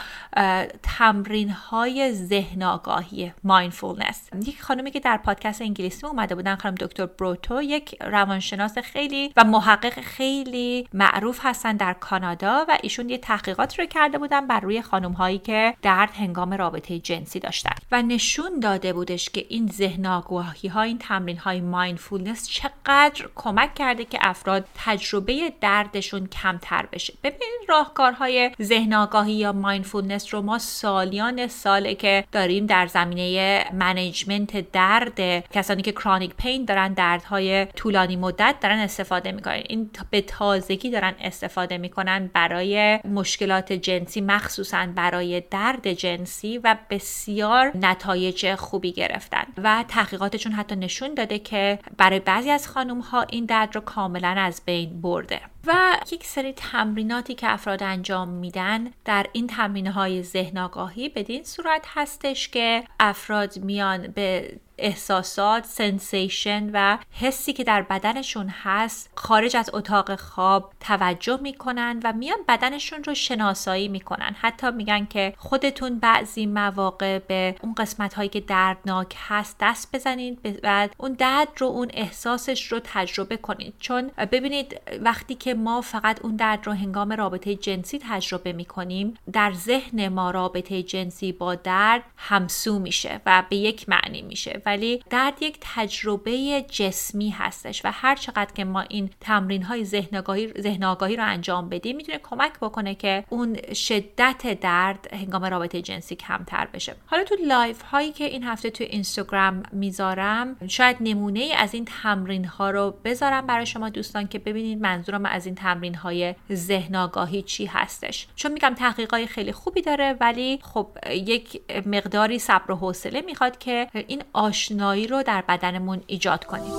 تمرین 0.82 1.50
های 1.50 2.12
ذهن 2.12 2.62
آگاهی 2.62 3.32
mindfulness 3.44 4.28
یک 4.46 4.62
خانمی 4.62 4.90
که 4.90 5.00
در 5.00 5.16
پادکست 5.16 5.62
انگلیسی 5.62 5.89
اومده 6.04 6.34
بودن 6.34 6.56
خانم 6.56 6.74
دکتر 6.74 7.06
بروتو 7.06 7.62
یک 7.62 7.96
روانشناس 8.00 8.78
خیلی 8.78 9.32
و 9.36 9.44
محقق 9.44 10.00
خیلی 10.00 10.88
معروف 10.92 11.40
هستن 11.42 11.76
در 11.76 11.92
کانادا 11.92 12.64
و 12.68 12.78
ایشون 12.82 13.08
یه 13.08 13.18
تحقیقات 13.18 13.78
رو 13.78 13.86
کرده 13.86 14.18
بودن 14.18 14.46
بر 14.46 14.60
روی 14.60 14.82
خانم 14.82 15.12
هایی 15.12 15.38
که 15.38 15.74
درد 15.82 16.10
هنگام 16.14 16.54
رابطه 16.54 16.98
جنسی 16.98 17.40
داشتن. 17.40 17.74
و 17.92 18.02
نشون 18.02 18.60
داده 18.60 18.92
بودش 18.92 19.30
که 19.30 19.46
این 19.48 19.66
ذهن 19.66 20.06
آگاهی 20.06 20.68
ها 20.68 20.82
این 20.82 20.98
تمرین 20.98 21.38
های 21.38 21.60
mindfulness 21.60 22.48
چقدر 22.48 23.28
کمک 23.34 23.74
کرده 23.74 24.04
که 24.04 24.18
افراد 24.20 24.64
تجربه 24.74 25.52
دردشون 25.60 26.26
کمتر 26.26 26.86
بشه. 26.92 27.14
ببینید 27.24 27.68
راهکارهای 27.68 28.50
ذهن 28.62 28.92
آگاهی 28.92 29.32
یا 29.32 29.52
mindfulness 29.52 30.34
رو 30.34 30.42
ما 30.42 30.58
سالیان 30.58 31.46
ساله 31.46 31.94
که 31.94 32.24
داریم 32.32 32.66
در 32.66 32.86
زمینه 32.86 33.64
management 33.72 34.72
درد 34.72 35.20
کسانی 35.48 35.79
که 35.82 35.92
chronic 35.92 36.34
pain 36.34 36.64
دارن 36.64 36.92
دردهای 36.92 37.66
طولانی 37.66 38.16
مدت 38.16 38.54
دارن 38.60 38.78
استفاده 38.78 39.32
می‌کنن. 39.32 39.62
این 39.68 39.90
به 40.10 40.20
تازگی 40.20 40.90
دارن 40.90 41.14
استفاده 41.20 41.78
می‌کنن 41.78 42.30
برای 42.34 43.00
مشکلات 43.04 43.72
جنسی 43.72 44.20
مخصوصا 44.20 44.86
برای 44.94 45.42
درد 45.50 45.92
جنسی 45.92 46.58
و 46.58 46.76
بسیار 46.90 47.72
نتایج 47.76 48.54
خوبی 48.54 48.92
گرفتن. 48.92 49.44
و 49.58 49.84
تحقیقاتشون 49.88 50.52
حتی 50.52 50.76
نشون 50.76 51.14
داده 51.14 51.38
که 51.38 51.78
برای 51.96 52.20
بعضی 52.20 52.50
از 52.50 52.68
خانم 52.68 53.00
ها 53.00 53.22
این 53.22 53.44
درد 53.44 53.74
رو 53.74 53.80
کاملا 53.80 54.28
از 54.28 54.62
بین 54.66 55.00
برده. 55.00 55.40
و 55.66 55.96
یک 56.12 56.24
سری 56.24 56.52
تمریناتی 56.52 57.34
که 57.34 57.52
افراد 57.52 57.82
انجام 57.82 58.28
میدن 58.28 58.90
در 59.04 59.26
این 59.32 59.46
تمرین 59.46 59.86
های 59.86 60.22
ذهن 60.22 60.58
آگاهی 60.58 61.08
بدین 61.08 61.44
صورت 61.44 61.86
هستش 61.86 62.48
که 62.48 62.84
افراد 63.00 63.58
میان 63.58 64.06
به 64.06 64.56
احساسات 64.80 65.64
sensation 65.64 66.70
و 66.72 66.98
حسی 67.12 67.52
که 67.52 67.64
در 67.64 67.82
بدنشون 67.82 68.48
هست 68.62 69.10
خارج 69.14 69.56
از 69.56 69.70
اتاق 69.72 70.14
خواب 70.20 70.72
توجه 70.80 71.38
می‌کنن 71.42 72.00
و 72.04 72.12
میان 72.12 72.38
بدنشون 72.48 73.04
رو 73.04 73.14
شناسایی 73.14 73.88
می‌کنن. 73.88 74.36
حتی 74.40 74.70
میگن 74.70 75.06
که 75.06 75.34
خودتون 75.38 75.98
بعضی 75.98 76.46
مواقع 76.46 77.18
به 77.18 77.56
اون 77.62 77.74
قسمت 77.74 78.14
هایی 78.14 78.28
که 78.28 78.40
دردناک 78.40 79.16
هست 79.28 79.56
دست 79.60 79.96
بزنید 79.96 80.60
و 80.62 80.88
اون 80.98 81.12
درد 81.12 81.48
رو 81.58 81.66
اون 81.66 81.90
احساسش 81.94 82.72
رو 82.72 82.80
تجربه 82.84 83.36
کنید. 83.36 83.74
چون 83.80 84.10
ببینید 84.32 84.80
وقتی 85.00 85.34
که 85.34 85.54
ما 85.54 85.80
فقط 85.80 86.20
اون 86.22 86.36
درد 86.36 86.66
رو 86.66 86.72
هنگام 86.72 87.12
رابطه 87.12 87.54
جنسی 87.54 88.00
تجربه 88.10 88.52
می‌کنیم 88.52 89.14
در 89.32 89.52
ذهن 89.52 90.08
ما 90.08 90.30
رابطه 90.30 90.82
جنسی 90.82 91.32
با 91.32 91.54
درد 91.54 92.02
همسو 92.16 92.78
میشه 92.78 93.20
و 93.26 93.42
به 93.50 93.56
یک 93.56 93.88
معنی 93.88 94.22
میشه 94.22 94.62
ولی 94.70 95.02
درد 95.10 95.42
یک 95.42 95.58
تجربه 95.60 96.64
جسمی 96.68 97.30
هستش 97.30 97.84
و 97.84 97.90
هر 97.92 98.16
چقدر 98.16 98.52
که 98.54 98.64
ما 98.64 98.80
این 98.80 99.10
تمرین 99.20 99.62
های 99.62 99.84
ذهن 99.84 100.84
آگاهی 100.84 101.16
رو 101.16 101.24
انجام 101.24 101.68
بدیم 101.68 101.96
می‌تونه 101.96 102.18
کمک 102.18 102.52
بکنه 102.60 102.94
که 102.94 103.24
اون 103.28 103.72
شدت 103.74 104.60
درد 104.60 105.14
هنگام 105.14 105.44
رابطه 105.44 105.82
جنسی 105.82 106.16
کمتر 106.16 106.68
بشه. 106.74 106.96
حالا 107.06 107.24
تو 107.24 107.36
لایو 107.46 107.82
هایی 107.82 108.12
که 108.12 108.24
این 108.24 108.44
هفته 108.44 108.70
تو 108.70 108.84
اینستاگرام 108.84 109.62
می‌ذارم 109.72 110.56
شاید 110.68 110.96
نمونه 111.00 111.40
ای 111.40 111.52
از 111.52 111.74
این 111.74 111.84
تمرین 112.02 112.44
ها 112.44 112.70
رو 112.70 112.94
بذارم 113.04 113.46
برای 113.46 113.66
شما 113.66 113.88
دوستان 113.88 114.28
که 114.28 114.38
ببینید 114.38 114.80
منظورم 114.80 115.26
از 115.26 115.46
این 115.46 115.54
تمرین 115.54 115.94
های 115.94 116.34
ذهن 116.52 116.96
آگاهی 116.96 117.42
چی 117.42 117.66
هستش. 117.66 118.26
چون 118.36 118.52
میگم 118.52 118.74
تحقیقای 118.74 119.26
خیلی 119.26 119.52
خوبی 119.52 119.82
داره 119.82 120.16
ولی 120.20 120.58
خب 120.62 120.88
یک 121.10 121.60
مقداری 121.86 122.38
صبر 122.38 122.72
و 122.72 122.76
حوصله 122.76 123.20
می‌خواد 123.20 123.58
که 123.58 123.88
این 124.06 124.22
آشنایی 124.60 125.06
رو 125.06 125.22
در 125.22 125.44
بدنمون 125.48 126.02
ایجاد 126.06 126.44
کنیم. 126.44 126.72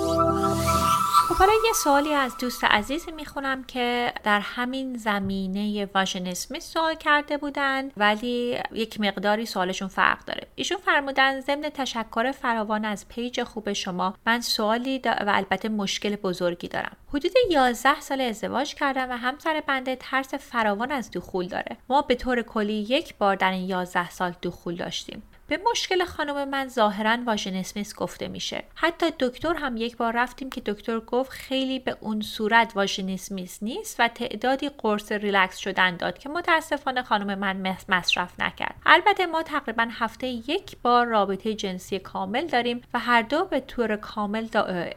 خب 1.28 1.36
حالا 1.36 1.52
یه 1.66 1.74
سوالی 1.74 2.14
از 2.14 2.38
دوست 2.38 2.64
عزیزی 2.64 3.12
می‌خونم 3.12 3.64
که 3.64 4.14
در 4.24 4.40
همین 4.40 4.98
زمینه 4.98 5.90
واژن 5.96 6.34
سوال 6.34 6.96
کرده 6.96 7.38
بودن 7.38 7.92
ولی 7.98 8.58
یک 8.72 9.00
مقداری 9.00 9.46
سوالشون 9.46 9.88
فرق 9.88 10.26
داره. 10.26 10.48
ایشون 10.56 10.78
فرمودن 10.78 11.42
ضمن 11.42 11.62
تشکر 11.62 12.32
فراوان 12.32 12.86
از 12.86 13.08
پیج 13.08 13.44
خوب 13.44 13.74
شما 13.74 14.14
من 14.26 14.42
سوالی 14.42 15.02
و 15.06 15.26
البته 15.28 15.70
مشکل 15.70 16.16
بزرگی 16.16 16.68
دارم. 16.68 16.98
حدود 17.08 17.32
11 17.50 18.02
سال 18.02 18.22
ازدواج 18.22 18.76
کردم 18.76 19.10
و 19.10 19.18
همسر 19.18 19.64
بنده 19.68 19.96
ترس 19.96 20.34
فراوان 20.34 20.92
از 20.92 21.12
دخول 21.12 21.48
داره. 21.48 21.78
ما 21.90 22.02
به 22.02 22.16
طور 22.16 22.42
کلی 22.42 22.74
یک 22.74 23.16
بار 23.18 23.36
در 23.36 23.52
این 23.52 23.70
11 23.70 24.10
سال 24.10 24.34
دخول 24.42 24.76
داشتیم. 24.76 25.24
به 25.52 25.60
مشکل 25.72 26.06
خانم 26.06 26.50
من 26.50 26.68
ظاهرا 26.68 27.18
واژنسمیس 27.26 27.96
گفته 27.96 28.28
میشه. 28.28 28.64
حتی 28.76 29.06
دکتر 29.20 29.54
هم 29.54 29.78
یک 29.78 29.98
بار 29.98 30.14
رفتیم 30.16 30.50
که 30.50 30.62
دکتر 30.62 31.00
گفت 31.00 31.32
خیلی 31.32 31.80
به 31.80 31.98
اون 32.00 32.22
صورت 32.22 32.72
واژنسمیس 32.76 33.64
نیست 33.64 33.96
و 34.00 34.08
تعدادی 34.08 34.70
قرص 34.70 35.12
ریلکس 35.12 35.58
شدن 35.58 35.98
داد 35.98 36.18
که 36.18 36.30
متاسفانه 36.30 37.04
خانم 37.04 37.40
من 37.40 37.76
مصرف 37.90 38.40
نکرد. 38.40 38.76
البته 38.86 39.26
ما 39.26 39.44
تقریبا 39.44 39.88
هفته 39.92 40.28
یک 40.28 40.78
بار 40.84 41.06
رابطه 41.06 41.54
جنسی 41.54 42.00
کامل 42.00 42.48
داریم 42.48 42.82
و 42.94 43.00
هر 43.00 43.22
دو 43.22 43.46
به 43.46 43.60
طور 43.60 43.96
کامل 43.96 44.48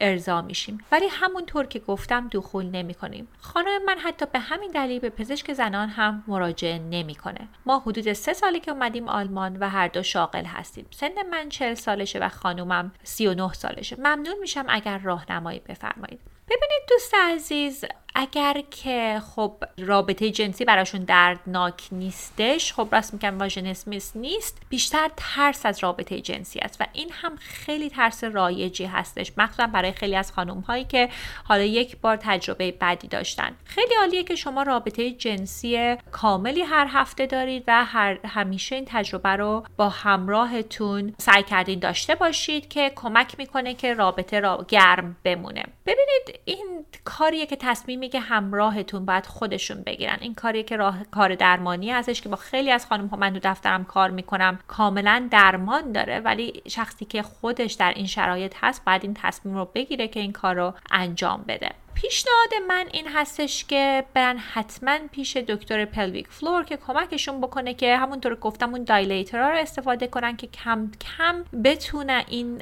ارضا 0.01 0.41
میشیم. 0.41 0.77
ولی 0.91 1.07
همونطور 1.11 1.65
که 1.65 1.79
گفتم 1.79 2.27
دخول 2.31 2.65
نمی 2.65 2.93
کنیم 2.93 3.27
خانم 3.39 3.85
من 3.85 3.97
حتی 3.99 4.25
به 4.33 4.39
همین 4.39 4.71
دلیل 4.71 4.99
به 4.99 5.09
پزشک 5.09 5.53
زنان 5.53 5.89
هم 5.89 6.23
مراجعه 6.27 6.79
نمی‌کنه. 6.79 7.47
ما 7.65 7.79
حدود 7.79 8.13
سه 8.13 8.33
سالی 8.33 8.59
که 8.59 8.71
اومدیم 8.71 9.09
آلمان 9.09 9.57
و 9.57 9.69
هر 9.69 9.87
دو 9.87 10.03
شاغل 10.03 10.44
هستیم. 10.47 10.87
سن 10.91 11.27
من 11.31 11.49
چل 11.49 11.73
سالشه 11.73 12.19
و 12.19 12.29
خانومم 12.29 12.91
39 13.03 13.53
سالشه. 13.53 13.95
ممنون 13.99 14.35
میشم 14.41 14.65
اگر 14.69 14.97
راهنمایی 14.97 15.59
بفرمایید. 15.59 16.19
ببینید 16.47 16.81
دوست 16.89 17.13
عزیز 17.13 17.85
اگر 18.15 18.61
که 18.71 19.21
خب 19.35 19.63
رابطه 19.77 20.31
جنسی 20.31 20.65
براشون 20.65 21.03
دردناک 21.03 21.87
نیستش 21.91 22.73
خب 22.73 22.87
راست 22.91 23.13
میگم 23.13 23.39
واژنسمیس 23.39 24.11
نیست 24.15 24.57
بیشتر 24.69 25.11
ترس 25.17 25.65
از 25.65 25.83
رابطه 25.83 26.21
جنسی 26.21 26.59
است 26.59 26.81
و 26.81 26.85
این 26.93 27.09
هم 27.11 27.35
خیلی 27.35 27.89
ترس 27.89 28.23
رایجی 28.23 28.85
هستش 28.85 29.31
مخصوصا 29.37 29.67
برای 29.67 29.91
خیلی 29.91 30.15
از 30.15 30.31
خانم 30.31 30.59
هایی 30.59 30.83
که 30.83 31.09
حالا 31.43 31.63
یک 31.63 31.97
بار 31.97 32.17
تجربه 32.21 32.71
بدی 32.81 33.07
داشتن. 33.07 33.51
خیلی 33.65 33.95
عالیه 33.99 34.23
که 34.23 34.35
شما 34.35 34.63
رابطه 34.63 35.11
جنسی 35.11 35.95
کاملی 36.11 36.61
هر 36.61 36.87
هفته 36.89 37.25
دارید 37.25 37.63
و 37.67 37.85
هر 37.85 38.19
همیشه 38.25 38.75
این 38.75 38.85
تجربه 38.87 39.29
رو 39.29 39.63
با 39.77 39.89
همراهتون 39.89 41.13
سعی 41.17 41.43
کردین 41.43 41.79
داشته 41.79 42.15
باشید 42.15 42.67
که 42.67 42.91
کمک 42.95 43.35
می‌کنه 43.37 43.73
که 43.73 43.93
رابطه 43.93 44.39
را 44.39 44.65
گرم 44.67 45.15
بمونه. 45.23 45.63
ببینید 45.85 46.39
این 46.45 46.85
کاریه 47.05 47.45
که 47.45 47.55
تصمیم 47.55 48.04
که 48.09 48.19
همراهتون 48.19 49.05
باید 49.05 49.25
خودشون 49.25 49.83
بگیرن. 49.83 50.17
این 50.21 50.35
کاریه 50.35 50.63
که 50.63 50.77
راه 50.77 51.03
کار 51.11 51.35
درمانی 51.35 51.91
هستش 51.91 52.21
که 52.21 52.29
با 52.29 52.35
خیلی 52.35 52.71
از 52.71 52.85
خانم 52.85 53.07
ها 53.07 53.17
من 53.17 53.33
تو 53.33 53.39
دفترم 53.43 53.85
کار 53.85 54.09
می‌کنم 54.09 54.59
کاملا 54.67 55.27
درمان 55.31 55.91
داره 55.91 56.19
ولی 56.19 56.61
شخصی 56.67 57.05
که 57.05 57.23
خودش 57.23 57.73
در 57.73 57.93
این 57.93 58.07
شرایط 58.07 58.53
هست 58.61 58.85
باید 58.85 59.03
این 59.03 59.13
تصمیم 59.13 59.55
رو 59.55 59.65
بگیره 59.75 60.07
که 60.07 60.19
این 60.19 60.31
کار 60.31 60.55
رو 60.55 60.73
انجام 60.91 61.45
بده. 61.47 61.84
پیشنهاد 61.95 62.53
من 62.67 62.85
این 62.93 63.07
هستش 63.07 63.65
که 63.65 64.05
برن 64.13 64.37
حتما 64.37 64.97
پیش 65.11 65.37
دکتر 65.37 65.85
pelvic 65.85 66.27
floor 66.27 66.63
که 66.63 66.77
کمکشون 66.77 67.41
بکنه 67.41 67.73
که 67.73 67.97
همونطور 67.97 68.35
گفتم 68.35 68.69
اون 68.69 68.83
dilator 68.83 69.41
ها 69.41 69.49
رو 69.49 69.57
استفاده 69.57 70.07
کنن 70.07 70.37
که 70.37 70.47
کم 70.47 70.91
کم 71.01 71.45
بتونه 71.63 72.25
این 72.27 72.61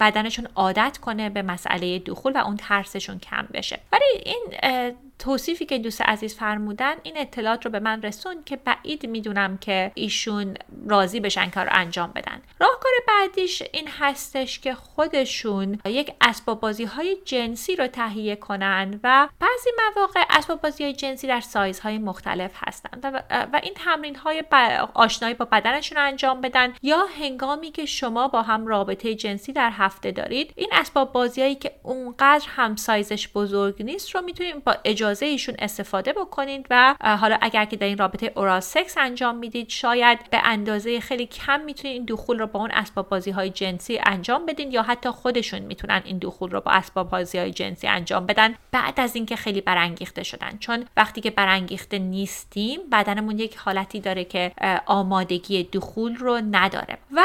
بدنشون 0.00 0.48
عادت 0.54 0.98
کنه 0.98 1.30
به 1.30 1.42
مسئله 1.42 1.98
دخول 1.98 2.32
و 2.32 2.38
اون 2.38 2.56
ترسشون 2.56 3.18
کم 3.18 3.48
بشه. 3.54 3.80
ولی 3.92 4.22
این 4.24 4.44
توصیفی 5.22 5.66
که 5.66 5.78
دوست 5.78 6.02
عزیز 6.02 6.34
فرمودن 6.34 6.94
این 7.02 7.18
اطلاعات 7.18 7.64
رو 7.64 7.70
به 7.70 7.80
من 7.80 8.02
رسوند 8.02 8.44
که 8.44 8.56
بعید 8.56 9.06
می‌دونم 9.06 9.58
که 9.58 9.92
ایشون 9.94 10.54
راضی 10.88 11.20
بشن 11.20 11.50
کار 11.50 11.68
انجام 11.70 12.12
بدن. 12.14 12.42
راهکار 12.60 12.92
بعدیش 13.08 13.62
این 13.72 13.88
هستش 13.88 14.60
که 14.60 14.74
خودشون 14.74 15.78
یک 15.84 16.12
اسباب 16.20 16.60
بازی 16.60 16.84
های 16.84 17.16
جنسی 17.24 17.76
رو 17.76 17.86
تهیه 17.86 18.36
کنن 18.36 19.00
و 19.02 19.28
بعضی 19.40 19.70
مواقع 19.96 20.24
اسباب 20.30 20.60
بازی 20.60 20.84
های 20.84 20.92
جنسی 20.92 21.26
در 21.26 21.40
سایزهای 21.40 21.98
مختلف 21.98 22.50
هستند 22.54 23.00
و, 23.04 23.22
و 23.52 23.60
این 23.62 23.74
تمرین 23.74 24.16
های 24.16 24.44
آشنایی 24.94 25.34
با 25.34 25.44
بدنشون 25.44 25.98
رو 25.98 26.04
انجام 26.04 26.40
بدن 26.40 26.74
یا 26.82 27.06
هنگامی 27.20 27.70
که 27.70 27.86
شما 27.86 28.28
با 28.28 28.42
هم 28.42 28.66
رابطه 28.66 29.14
جنسی 29.14 29.52
در 29.52 29.70
هفته 29.70 30.10
دارید 30.10 30.52
این 30.56 30.68
اسباب 30.72 31.12
بازیهایی 31.12 31.54
که 31.54 31.72
اونقدر 31.82 32.46
هم 32.48 32.76
سایزش 32.76 33.28
بزرگ 33.28 33.82
نیست 33.82 34.14
رو 34.14 34.22
می‌تونید 34.22 34.64
با 34.64 34.76
اجازه 34.84 35.11
اجازه 35.12 35.26
ایشون 35.26 35.54
استفاده 35.58 36.12
بکنید 36.12 36.66
و 36.70 36.94
حالا 37.20 37.38
اگر 37.40 37.64
که 37.64 37.76
در 37.76 37.86
این 37.86 37.98
رابطه 37.98 38.32
اورال 38.36 38.60
سکس 38.60 38.98
انجام 38.98 39.36
می‌دید 39.36 39.68
شاید 39.68 40.30
به 40.30 40.40
اندازه 40.44 41.00
خیلی 41.00 41.26
کم 41.26 41.60
می‌تونید 41.60 41.96
این 41.96 42.04
دخول 42.04 42.38
رو 42.38 42.46
با 42.46 42.60
اون 42.60 42.70
اسباب 42.70 43.08
بازی 43.08 43.30
های 43.30 43.50
جنسی 43.50 44.00
انجام 44.06 44.46
بدین 44.46 44.72
یا 44.72 44.82
حتی 44.82 45.10
خودشون 45.10 45.58
می‌تونن 45.58 46.02
این 46.04 46.18
دخول 46.18 46.50
رو 46.50 46.60
با 46.60 46.70
اسباب 46.70 47.10
بازی 47.10 47.38
های 47.38 47.50
جنسی 47.50 47.88
انجام 47.88 48.26
بدن 48.26 48.54
بعد 48.70 49.00
از 49.00 49.16
اینکه 49.16 49.36
خیلی 49.36 49.60
برانگیخته 49.60 50.22
شدن. 50.22 50.58
چون 50.60 50.84
وقتی 50.96 51.20
که 51.20 51.30
برانگیخته 51.30 51.98
نیستیم 51.98 52.80
بدنمون 52.92 53.38
یک 53.38 53.56
حالتی 53.56 54.00
داره 54.00 54.24
که 54.24 54.52
آمادگی 54.86 55.64
دخول 55.64 56.16
رو 56.16 56.40
نداره. 56.50 56.98
و 57.12 57.22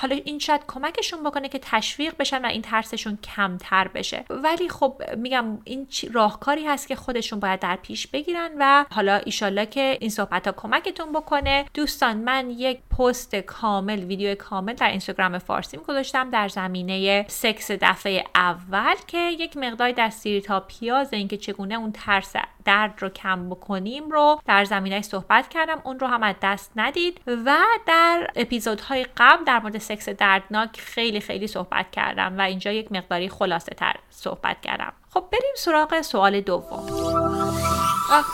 حالا 0.00 0.16
این 0.24 0.38
شاید 0.38 0.60
کمکشون 0.68 1.22
بکنه 1.22 1.48
که 1.48 1.58
تشویق 1.62 2.14
بشن 2.18 2.44
و 2.44 2.48
این 2.48 2.62
ترسشون 2.62 3.18
کمتر 3.36 3.88
بشه. 3.88 4.24
ولی 4.30 4.68
خب 4.68 5.02
میگم 5.16 5.58
این 5.64 5.88
راهکاری 6.12 6.66
هست 6.66 6.88
که 6.88 6.96
خودشون 7.04 7.40
باید 7.40 7.60
در 7.60 7.76
پیش 7.76 8.06
بگیرن 8.06 8.50
و 8.58 8.84
حالا 8.92 9.16
ایشالله 9.16 9.66
که 9.66 9.98
این 10.00 10.10
صحبت 10.10 10.46
ها 10.46 10.52
کمکتون 10.56 11.12
بکنه. 11.12 11.64
دوستان 11.74 12.16
من 12.16 12.50
یک 12.50 12.80
پست 12.98 13.36
کامل 13.36 14.04
ویدیو 14.04 14.34
کامل 14.34 14.72
در 14.72 14.90
اینستاگرام 14.90 15.38
فارسی 15.38 15.76
گذاشتم 15.76 16.30
در 16.30 16.48
زمینه 16.48 17.24
سکس 17.28 17.70
دفعه 17.70 18.24
اول 18.34 18.94
که 19.06 19.18
یک 19.18 19.56
مقداری 19.56 19.92
در 19.92 20.12
تا 20.46 20.60
پیاز 20.60 21.12
اینکه 21.12 21.36
چگونه 21.36 21.74
اون 21.74 21.92
ترس 21.92 22.32
درد 22.64 22.94
رو 22.98 23.08
کم 23.08 23.50
بکنیم 23.50 24.10
رو 24.10 24.40
در 24.46 24.64
زمینه 24.64 25.02
صحبت 25.02 25.48
کردم. 25.48 25.80
اون 25.84 25.98
رو 25.98 26.06
هم 26.06 26.22
از 26.22 26.34
دست 26.42 26.72
ندید. 26.76 27.20
و 27.26 27.56
در 27.86 28.30
اپیزودهای 28.36 29.06
قبل 29.16 29.44
در 29.44 29.60
مورد 29.60 29.78
سکس 29.78 30.08
دردناک 30.08 30.80
خیلی 30.80 31.20
خیلی 31.20 31.46
صحبت 31.46 31.90
کردم 31.90 32.38
و 32.38 32.40
اینجا 32.40 32.72
یک 32.72 32.92
مقداری 32.92 33.28
خلاصه 33.28 33.74
تر 33.74 33.94
صحبت 34.10 34.60
کردم. 34.60 34.92
خب 35.10 35.24
بریم 35.32 35.52
سراغ 35.56 36.00
سوال 36.00 36.40
دوم. 36.40 37.63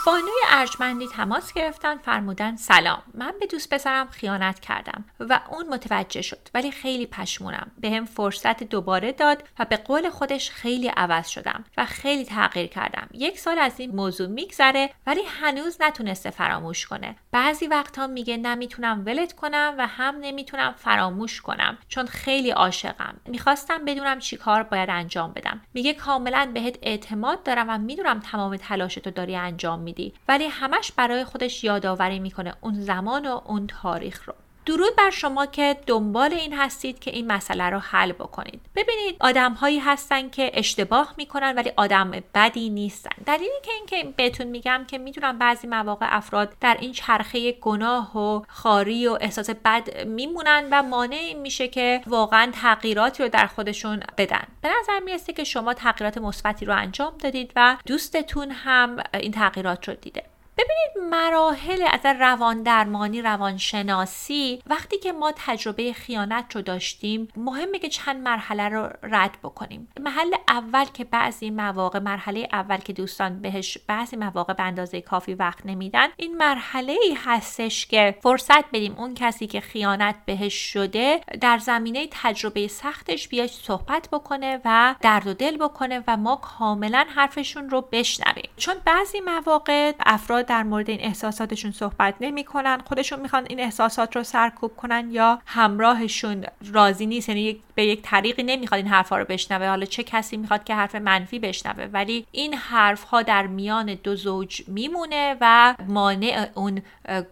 بانوی 0.06 0.30
ارجمندی 0.50 1.08
تماس 1.08 1.52
گرفتن 1.52 1.98
فرمودن 1.98 2.56
سلام. 2.56 3.02
من 3.14 3.34
به 3.40 3.46
دوست 3.46 3.74
پسرم 3.74 4.08
خیانت 4.08 4.60
کردم 4.60 5.04
و 5.20 5.40
اون 5.50 5.68
متوجه 5.68 6.22
شد 6.22 6.48
ولی 6.54 6.70
خیلی 6.70 7.06
پشمونم. 7.06 7.70
به 7.78 7.90
هم 7.90 8.04
فرصت 8.04 8.62
دوباره 8.62 9.12
داد 9.12 9.42
و 9.58 9.64
به 9.64 9.76
قول 9.76 10.10
خودش 10.10 10.50
خیلی 10.50 10.88
عوض 10.88 11.28
شدم 11.28 11.64
و 11.76 11.86
خیلی 11.86 12.24
تغییر 12.24 12.66
کردم. 12.66 13.08
یک 13.14 13.38
سال 13.38 13.58
از 13.58 13.80
این 13.80 13.96
موضوع 13.96 14.28
میگذره 14.28 14.90
ولی 15.06 15.22
هنوز 15.40 15.76
نتونسته 15.80 16.30
فراموش 16.30 16.86
کنه. 16.86 17.16
بعضی 17.32 17.66
وقتها 17.66 18.06
میگه 18.06 18.36
نمی‌تونم 18.36 19.02
ولت 19.06 19.32
کنم 19.32 19.74
و 19.78 19.86
هم 19.86 20.16
نمی‌تونم 20.20 20.74
فراموش 20.78 21.40
کنم 21.40 21.78
چون 21.88 22.06
خیلی 22.06 22.50
عاشقم. 22.50 23.20
می‌خواستم 23.26 23.84
بدونم 23.84 24.18
چیکار 24.18 24.62
باید 24.62 24.90
انجام 24.90 25.32
بدم. 25.32 25.60
میگه 25.74 25.94
کاملا 25.94 26.50
بهت 26.54 26.78
اعتماد 26.82 27.42
دارم 27.42 27.66
و 27.68 27.78
می‌دونم 27.78 28.20
تمام 28.20 28.56
تلاشتو 28.56 29.10
داری 29.10 29.36
انجام 29.36 29.59
میدی. 29.80 30.12
ولی 30.28 30.44
همش 30.44 30.92
برای 30.92 31.24
خودش 31.24 31.64
یادآوری 31.64 32.18
می‌کنه 32.18 32.54
اون 32.60 32.74
زمان 32.74 33.26
و 33.26 33.40
اون 33.44 33.66
تاریخ 33.66 34.28
رو. 34.28 34.34
درود 34.70 34.96
بر 34.96 35.10
شما 35.10 35.46
که 35.46 35.76
دنبال 35.86 36.32
این 36.32 36.54
هستید 36.54 36.98
که 36.98 37.10
این 37.10 37.32
مسئله 37.32 37.70
رو 37.70 37.78
حل 37.78 38.12
بکنید. 38.12 38.60
ببینید 38.76 39.16
آدم 39.20 39.52
هایی 39.52 39.78
هستن 39.78 40.28
که 40.28 40.50
اشتباه 40.54 41.14
می‌کنن 41.16 41.54
ولی 41.56 41.72
آدم 41.76 42.10
بدی 42.34 42.70
نیستن. 42.70 43.22
دلیلی 43.26 43.50
که 43.62 43.72
اینکه 43.72 44.14
بهتون 44.16 44.46
میگم 44.46 44.84
که 44.88 44.98
می‌دونم 44.98 45.38
بعضی 45.38 45.66
مواقع 45.66 46.06
افراد 46.10 46.52
در 46.60 46.76
این 46.80 46.92
چرخه 46.92 47.52
گناه 47.52 48.18
و 48.18 48.42
خاری 48.48 49.06
و 49.06 49.18
احساس 49.20 49.50
بد 49.50 50.06
میمونن 50.06 50.68
و 50.70 50.82
مانع 50.82 51.16
این 51.16 51.38
میشه 51.38 51.68
که 51.68 52.02
واقعا 52.06 52.50
تغییراتی 52.54 53.22
رو 53.22 53.28
در 53.28 53.46
خودشون 53.46 54.02
بدن. 54.18 54.44
به 54.62 54.68
نظر 54.80 55.00
می‌رسه 55.04 55.32
که 55.32 55.44
شما 55.44 55.74
تغییرات 55.74 56.18
مثبتی 56.18 56.64
رو 56.64 56.76
انجام 56.76 57.12
دادید 57.18 57.52
و 57.56 57.76
دوستتون 57.86 58.50
هم 58.50 58.96
این 59.14 59.32
تغییرات 59.32 59.88
رو 59.88 59.94
دیده. 59.94 60.29
ببینید 60.60 61.10
مراحل 61.14 61.84
از 61.90 62.16
روان 62.20 62.62
درمانی 62.62 63.22
روانشناسی 63.22 64.62
وقتی 64.66 64.98
که 64.98 65.12
ما 65.12 65.32
تجربه 65.36 65.92
خیانت 65.92 66.56
رو 66.56 66.62
داشتیم 66.62 67.28
مهمه 67.36 67.78
که 67.78 67.88
چند 67.88 68.22
مرحله 68.22 68.68
رو 68.68 68.88
رد 69.02 69.38
بکنیم. 69.42 69.88
محل 70.00 70.34
اول 70.48 70.84
که 70.84 71.04
بعضی 71.04 71.50
مواقع 71.50 71.98
مرحله 71.98 72.48
اول 72.52 72.76
که 72.76 72.92
دوستان 72.92 73.40
بهش 73.40 73.78
بعضی 73.86 74.16
مواقع 74.16 74.52
به 74.52 74.62
اندازه 74.62 75.00
کافی 75.00 75.34
وقت 75.34 75.66
نمیدن 75.66 76.08
این 76.16 76.36
مرحله 76.36 76.96
ای 77.02 77.16
هستش 77.24 77.86
که 77.86 78.18
فرصت 78.22 78.64
بدیم 78.72 78.94
اون 78.98 79.14
کسی 79.14 79.46
که 79.46 79.60
خیانت 79.60 80.14
بهش 80.26 80.54
شده 80.72 81.20
در 81.40 81.58
زمینه 81.58 82.08
تجربه 82.10 82.68
سختش 82.68 83.28
بیاد 83.28 83.48
صحبت 83.48 84.08
بکنه 84.12 84.60
و 84.64 84.94
درد 85.00 85.26
و 85.26 85.34
دل 85.34 85.56
بکنه 85.56 86.04
و 86.06 86.16
ما 86.16 86.36
کاملا 86.36 87.06
حرفشون 87.14 87.70
رو 87.70 87.80
بشنویم. 87.92 88.50
چون 88.56 88.74
بعضی 88.84 89.20
مواقع 89.20 89.92
افراد 90.06 90.49
در 90.50 90.62
مورد 90.62 90.90
این 90.90 91.00
احساساتشون 91.00 91.70
صحبت 91.70 92.14
نمی‌کنن 92.20 92.78
خودشون 92.88 93.20
می‌خوان 93.20 93.46
این 93.48 93.60
احساسات 93.60 94.16
رو 94.16 94.22
سرکوب 94.22 94.76
کنن 94.76 95.08
یا 95.10 95.38
همراهشون 95.46 96.44
راضی 96.72 97.06
نیست 97.06 97.28
یعنی 97.28 97.60
به 97.74 97.84
یک 97.84 98.02
طریقی 98.02 98.42
نمی‌خواد 98.42 98.78
این 98.78 98.92
حرفها 98.92 99.18
رو 99.18 99.24
بشنوه 99.24 99.66
حالا 99.66 99.84
چه 99.86 100.02
کسی 100.02 100.36
می‌خواد 100.36 100.64
که 100.64 100.74
حرف 100.74 100.94
منفی 100.94 101.38
بشنوه 101.38 101.84
ولی 101.84 102.26
این 102.32 102.54
حرف 102.54 103.02
ها 103.02 103.22
در 103.22 103.46
میان 103.46 103.94
دو 103.94 104.16
زوج 104.16 104.62
میمونه 104.68 105.36
و 105.40 105.74
مانع 105.88 106.48
اون 106.54 106.82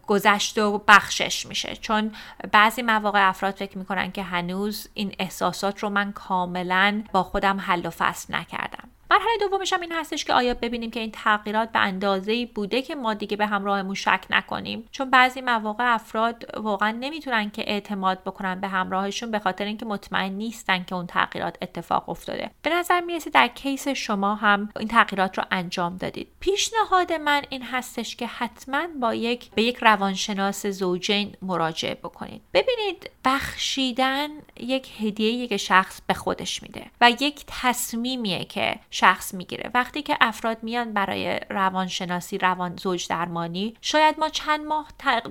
گذشت 0.06 0.58
و 0.58 0.82
بخشش 0.88 1.46
میشه. 1.46 1.76
چون 1.76 2.12
بعضی 2.52 2.82
مواقع 2.82 3.28
افراد 3.28 3.54
فکر 3.54 3.78
می‌کنن 3.78 4.12
که 4.12 4.22
هنوز 4.22 4.88
این 4.94 5.14
احساسات 5.18 5.78
رو 5.78 5.88
من 5.88 6.12
کاملا 6.12 7.02
با 7.12 7.22
خودم 7.22 7.60
حل 7.60 7.86
و 7.86 7.90
فصل 7.90 8.34
نکردم. 8.34 8.88
مرحله 9.10 9.30
دومش 9.40 9.72
هم 9.72 9.80
این 9.80 9.92
هستش 9.92 10.24
که 10.24 10.34
آیا 10.34 10.54
ببینیم 10.54 10.90
که 10.90 11.00
این 11.00 11.10
تغییرات 11.10 11.72
به 11.72 11.78
اندازه 11.78 12.46
بوده 12.46 12.82
که 12.82 12.94
ما 12.94 13.14
دیگه 13.14 13.36
به 13.36 13.46
همراهمون 13.46 13.94
شک 13.94 14.24
نکنیم؟ 14.30 14.88
چون 14.90 15.10
بعضی 15.10 15.40
مواقع 15.40 15.94
افراد 15.94 16.44
واقعا 16.56 16.90
نمی‌تونن 16.90 17.50
که 17.50 17.70
اعتماد 17.70 18.24
بکنن 18.24 18.60
به 18.60 18.68
همراهشون 18.68 19.30
به 19.30 19.38
خاطر 19.38 19.64
اینکه 19.64 19.86
مطمئن 19.86 20.32
نیستن 20.32 20.84
که 20.84 20.94
اون 20.94 21.06
تغییرات 21.06 21.56
اتفاق 21.62 22.08
افتاده. 22.08 22.50
به 22.62 22.70
نظر 22.70 23.00
می‌رسه 23.00 23.30
در 23.30 23.48
کیس 23.48 23.88
شما 23.88 24.34
هم 24.34 24.68
این 24.78 24.88
تغییرات 24.88 25.38
رو 25.38 25.44
انجام 25.50 25.96
دادید. 25.96 26.28
پیشنهاد 26.40 27.12
من 27.12 27.42
این 27.48 27.62
هستش 27.62 28.16
که 28.16 28.26
حتما 28.26 28.86
با 29.00 29.14
یک 29.14 29.50
به 29.50 29.62
یک 29.62 29.76
روانشناس 29.80 30.66
زوجین 30.66 31.34
مراجعه 31.42 31.94
بکنید. 31.94 32.42
ببینید 32.54 33.10
بخشیدن 33.24 34.28
یک 34.60 34.90
هدیه 35.00 35.46
که 35.46 35.56
شخص 35.56 36.00
به 36.06 36.14
خودش 36.14 36.62
میده 36.62 36.86
و 37.00 37.10
یک 37.10 37.44
تصمیمیه 37.46 38.44
که 38.44 38.78
شخص 39.00 39.34
می‌گیره. 39.34 39.70
وقتی 39.74 40.02
که 40.02 40.16
افراد 40.20 40.58
میان 40.62 40.92
برای 40.92 41.40
روانشناسی 41.50 42.38
روان 42.38 42.76
زوج 42.76 43.08
درمانی 43.08 43.74
شاید 43.80 44.20
ما 44.20 44.28
چند 44.28 44.66
ماه 44.66 44.88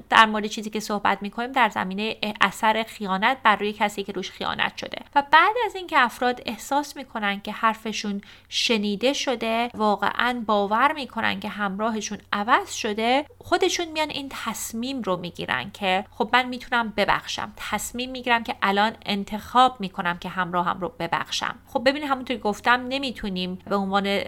در 0.10 0.26
مورد 0.26 0.46
چیزی 0.46 0.70
که 0.70 0.80
صحبت 0.80 1.22
می‌کنیم 1.22 1.52
در 1.52 1.70
زمینه 1.70 2.16
اثر 2.42 2.86
خیانت 2.88 3.38
بر 3.44 3.56
روی 3.56 3.74
کسی 3.74 4.04
که 4.04 4.12
روش 4.12 4.32
خیانت 4.32 4.78
شده. 4.78 4.98
و 5.16 5.24
بعد 5.32 5.56
از 5.66 5.76
اینکه 5.76 6.00
افراد 6.00 6.42
احساس 6.46 6.98
می‌کنن 6.98 7.42
که 7.42 7.52
حرفشون 7.52 8.22
شنیده 8.50 9.14
شده 9.14 9.70
واقعا 9.74 10.44
باور 10.46 10.94
می‌کنن 10.94 11.40
که 11.40 11.50
همراهشون 11.50 12.18
عوض 12.34 12.74
شده 12.74 13.26
خودشون 13.40 13.88
میان 13.88 14.10
این 14.10 14.30
تصمیم 14.46 15.02
رو 15.02 15.18
می‌گیرن 15.18 15.72
که 15.72 16.06
خب 16.12 16.30
من 16.34 16.46
می‌تونم 16.46 16.94
ببخشم. 16.98 17.54
تصمیم 17.58 18.12
می‌گیرم 18.12 18.44
که 18.44 18.56
الان 18.62 18.96
انتخاب 19.06 19.80
می‌کنم 19.80 20.18
که 20.18 20.30
همراهم 20.30 20.80
رو 20.80 20.94
ببخشم. 21.00 21.56
خب 21.68 21.82
ببینید 21.86 22.10
همونطور 22.10 22.38
گفتم 22.38 22.86
نمی‌تونیم 22.90 23.57
به 23.66 23.76
عنوان 23.76 24.22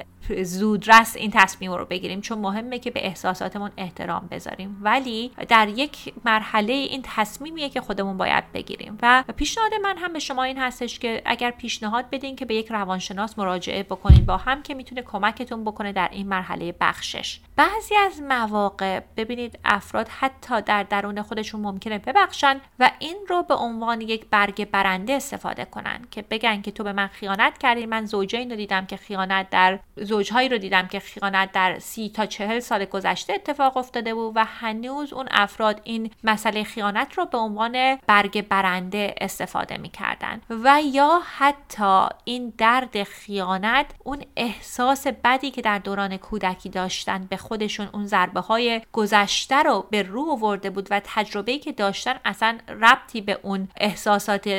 زودرس 0.43 1.15
این 1.15 1.31
تصمیم 1.31 1.71
رو 1.71 1.85
بگیریم 1.85 2.21
چون 2.21 2.37
مهمه 2.37 2.79
که 2.79 2.91
به 2.91 3.05
احساساتمون 3.05 3.71
احترام 3.77 4.27
بذاریم. 4.31 4.77
ولی 4.81 5.31
در 5.49 5.67
یک 5.67 6.13
مرحله 6.25 6.73
این 6.73 7.01
تصمیمیه 7.03 7.69
که 7.69 7.81
خودمون 7.81 8.17
باید 8.17 8.51
بگیریم. 8.51 8.97
و 9.01 9.23
پیشنهاد 9.35 9.73
من 9.83 9.97
هم 9.97 10.13
به 10.13 10.19
شما 10.19 10.43
این 10.43 10.57
هستش 10.57 10.99
که 10.99 11.21
اگر 11.25 11.51
پیشنهاد 11.51 12.09
بدین 12.09 12.35
که 12.35 12.45
به 12.45 12.55
یک 12.55 12.71
روانشناس 12.71 13.39
مراجعه 13.39 13.83
بکنید 13.83 14.25
با 14.25 14.37
هم 14.37 14.63
که 14.63 14.73
می‌تونه 14.73 15.01
کمکتون 15.01 15.63
بکنه 15.63 15.91
در 15.91 16.09
این 16.11 16.27
مرحله 16.27 16.75
بخشش. 16.81 17.39
بعضی 17.55 17.95
از 17.95 18.21
مواقع 18.21 18.99
ببینید 19.17 19.59
افراد 19.65 20.07
حتی 20.07 20.61
در 20.61 20.83
درون 20.83 21.21
خودشون 21.21 21.61
ممکنه 21.61 21.97
ببخشن 21.97 22.61
و 22.79 22.91
این 22.99 23.17
رو 23.29 23.43
به 23.43 23.53
عنوان 23.53 24.01
یک 24.01 24.25
برگ 24.29 24.69
برنده 24.69 25.13
استفاده 25.13 25.65
کنن 25.65 26.01
که 26.11 26.21
بگن 26.21 26.61
که 26.61 26.71
تو 26.71 26.83
به 26.83 26.93
من 26.93 27.07
خیانت 27.07 27.57
کردی 27.57 27.85
من 27.85 28.05
زوجین 28.05 28.49
رو 28.49 28.55
دیدم 28.55 28.85
که 28.85 28.97
در 29.25 29.79
زوجهایی 29.95 30.49
رو 30.49 30.57
دیدم 30.57 30.87
که 30.87 30.99
خیانت 30.99 31.51
در 31.51 31.79
سی 31.79 32.09
تا 32.09 32.25
چهل 32.25 32.59
سال 32.59 32.85
گذشته 32.85 33.33
اتفاق 33.33 33.77
افتاده 33.77 34.13
بود 34.13 34.31
و 34.35 34.45
هنوز 34.45 35.13
اون 35.13 35.27
افراد 35.31 35.81
این 35.83 36.11
مسئله 36.23 36.63
خیانت 36.63 37.13
رو 37.13 37.25
به 37.25 37.37
عنوان 37.37 37.97
برگ 38.07 38.47
برنده 38.47 39.15
استفاده 39.21 39.77
می‌کردن. 39.77 40.41
و 40.49 40.81
یا 40.85 41.21
حتی 41.37 42.05
این 42.25 42.53
درد 42.57 43.03
خیانت 43.03 43.85
اون 44.03 44.23
احساس 44.37 45.07
بدی 45.07 45.51
که 45.51 45.61
در 45.61 45.79
دوران 45.79 46.17
کودکی 46.17 46.69
داشتن 46.69 47.27
به 47.29 47.37
خودشون 47.37 47.89
اون 47.93 48.05
ضربه 48.05 48.39
های 48.39 48.81
گذشته 48.93 49.63
رو 49.63 49.85
به 49.91 50.03
رو 50.03 50.31
آورده 50.31 50.69
بود 50.69 50.87
و 50.91 51.01
تجربه 51.03 51.57
که 51.57 51.71
داشتن 51.71 52.13
اصلا 52.25 52.57
ربطی 52.67 53.21
به 53.21 53.39
اون 53.41 53.67
احساسات 53.77 54.49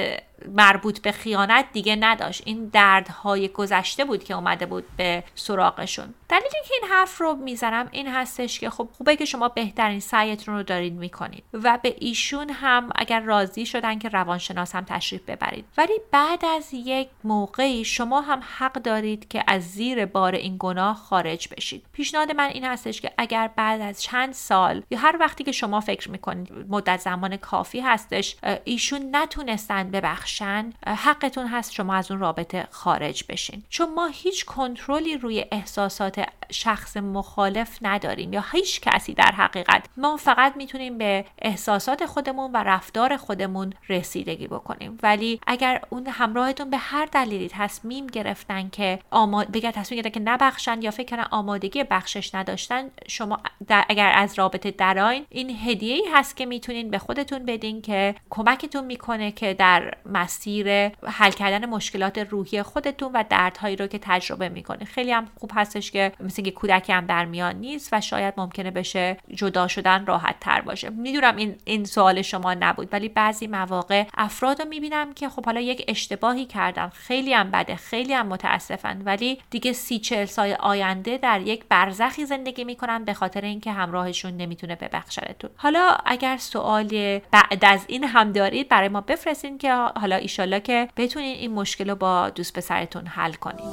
مربوط 0.49 1.01
به 1.01 1.13
خیانت 1.13 1.67
دیگه 1.73 1.97
نداشت. 2.01 2.43
این 2.45 2.69
دردهای 2.73 3.49
گذشته 3.49 4.05
بود 4.05 4.25
که 4.25 4.35
اومده 4.35 4.67
بود 4.67 4.85
به 4.97 5.25
سراغشون. 5.35 6.15
دلیلی 6.31 6.49
که 6.69 6.75
این 6.83 6.93
حرف 6.93 7.21
رو 7.21 7.35
می‌زنم 7.35 7.89
این 7.91 8.09
هستش 8.09 8.61
که 8.61 8.71
خب 8.71 8.89
خوبه 8.93 9.17
که 9.17 9.25
شما 9.25 9.49
بهترین 9.49 10.01
سعیتون 10.01 10.55
رو 10.55 10.63
دارید 10.63 10.93
می‌کنید 10.93 11.45
و 11.53 11.79
به 11.83 11.97
ایشون 11.99 12.51
هم 12.51 12.89
اگر 12.97 13.21
راضی 13.21 13.67
شدن 13.67 13.99
که 13.99 14.09
روانشناس 14.09 14.75
هم 14.75 14.85
تشریف 14.85 15.23
ببرید. 15.23 15.65
ولی 15.79 15.93
بعد 16.11 16.45
از 16.45 16.69
یک 16.73 17.09
موقعی 17.25 17.85
شما 17.85 18.21
هم 18.21 18.41
حق 18.59 18.73
دارید 18.73 19.29
که 19.29 19.45
از 19.47 19.63
زیر 19.63 20.07
بار 20.07 20.35
این 20.35 20.57
گناه 20.59 20.97
خارج 20.97 21.49
بشید. 21.57 21.87
پیشنهاد 21.93 22.31
من 22.31 22.49
این 22.49 22.65
هستش 22.65 23.01
که 23.01 23.13
اگر 23.19 23.51
بعد 23.57 23.81
از 23.81 24.03
چند 24.03 24.33
سال 24.33 24.83
یا 24.91 24.99
هر 24.99 25.17
وقتی 25.21 25.45
که 25.45 25.53
شما 25.53 25.81
فکر 25.81 26.11
می‌کنید 26.11 26.53
مدت 26.69 27.01
زمان 27.01 27.37
کافی 27.37 27.81
هستش 27.81 28.37
ایشون 28.65 29.17
نتونستن 29.17 29.91
ببخشن 29.91 30.73
حقتون 30.87 31.47
هست 31.47 31.73
شما 31.73 31.95
از 31.95 32.11
اون 32.11 32.21
رابطه 32.21 32.69
خارج 32.71 33.25
بشین. 33.29 33.63
چون 33.69 33.95
ما 33.95 34.07
هیچ 34.07 34.45
کنترلی 34.45 35.17
روی 35.17 35.45
احساسات 35.53 36.20
شخص 36.51 36.97
مخالف 36.97 37.79
نداریم 37.83 38.33
یا 38.33 38.45
هیچ 38.53 38.81
کسی 38.81 39.15
در 39.15 39.33
حقیقت. 39.37 39.85
ما 39.97 40.17
فقط 40.17 40.57
می‌تونیم 40.57 40.99
به 40.99 41.25
احساسات 41.43 42.07
خودمون 42.07 42.53
و 42.53 42.57
رفتار 42.57 43.17
خودمون 43.17 43.73
رسیدگی 43.89 44.47
بکنیم. 44.47 44.99
ولی 45.03 45.41
اگر 45.47 45.81
اون 45.91 46.07
همراهتون 46.07 46.71
به 46.71 46.77
هر 46.77 47.05
دلیلی 47.05 47.49
تصمیم 47.49 48.07
گرفتن 48.07 48.69
که 48.69 48.99
آماد 49.11 49.51
بگه 49.53 49.73
تصمیم 49.73 50.01
گرفتن 50.01 50.25
که 50.25 50.31
نبخشن 50.31 50.83
یا 50.83 50.91
فکر 50.91 51.17
کنن 51.17 51.27
آمادگی 51.31 51.85
بخشش 51.85 52.35
نداشتن 52.35 52.91
شما 53.09 53.41
در 53.69 53.85
اگر 53.89 54.13
از 54.15 54.39
رابطه 54.39 54.71
دراین 54.71 55.27
این 55.29 55.57
هدیه 55.65 55.95
ای 55.95 56.05
هست 56.15 56.37
که 56.37 56.47
می‌تونین 56.47 56.91
به 56.91 56.99
خودتون 56.99 57.45
بدین 57.45 57.83
که 57.83 58.15
کمکتون 58.31 58.85
می‌کنه 58.85 59.33
که 59.33 59.55
در 59.55 59.95
مسیر 60.07 60.89
حل 60.89 61.31
کردن 61.31 61.67
مشکلات 61.67 62.19
روحی 62.19 62.63
خودتون 62.63 63.13
و 63.13 63.25
دردهایی 63.31 63.77
رو 63.77 63.87
که 63.87 63.99
تجربه 64.03 64.49
می‌کنه 64.49 64.85
خیلی 64.85 65.13
هم 65.13 65.29
خوب 65.41 65.51
هستش 65.55 65.91
که 65.91 66.10
مثل 66.21 66.43
که 66.43 66.51
کودکی 66.51 66.93
هم 66.93 67.07
در 67.07 67.25
میان 67.25 67.57
نیست 67.57 67.89
و 67.93 68.01
شاید 68.01 68.35
ممکنه 68.37 68.71
بشه 68.71 69.17
جدا 69.35 69.69
شدن 69.69 70.07
راحت 70.07 70.41
تر 70.41 70.61
باشه. 70.61 70.91
می‌دونم 70.91 71.37
این 71.37 71.57
این 71.65 71.85
سوال 71.85 72.23
شما 72.23 72.55
نبود 72.55 72.89
ولی 72.93 73.09
بعضی 73.09 73.47
مواقع 73.47 74.05
افراد 74.15 74.63
رو 74.63 74.69
می‌بینم 74.69 75.15
که 75.15 75.29
خب 75.29 75.45
حالا 75.45 75.61
یک 75.61 75.85
اشتباهی 75.89 76.47
کردن. 76.47 76.89
خیلی 76.89 77.35
هم 77.35 77.51
بده 77.51 77.77
خیلی 77.77 78.13
هم 78.13 78.27
متاسفن 78.27 79.03
ولی 79.05 79.39
دیگه 79.51 79.73
سی 79.73 79.99
چهل 79.99 80.25
سال 80.25 80.53
آینده 80.53 81.19
در 81.19 81.41
یک 81.41 81.65
برزخی 81.69 82.27
زندگی 82.27 82.65
می‌کنن 82.65 83.05
به 83.05 83.15
خاطر 83.15 83.41
اینکه 83.41 83.73
همراهشون 83.73 84.37
نمی‌تونه 84.37 84.75
ببخشتتون 84.75 85.51
حالا 85.57 85.97
اگر 86.07 86.37
سوال 86.37 87.19
بعد 87.31 87.65
از 87.65 87.85
این 87.89 88.05
هم 88.05 88.33
دارید 88.33 88.69
برای 88.69 88.89
ما 88.89 89.01
بفرستین 89.01 89.59
که 89.59 89.73
حالا 89.73 90.17
ایشالله 90.17 90.61
که 90.61 90.89
بتونین 90.97 91.37
این 91.37 91.53
مشکل 91.53 91.91
رو 91.91 91.97
با 91.97 92.31
دوست 92.31 92.53
پسرتون 92.59 93.07
حل 93.07 93.33
کنین. 93.33 93.67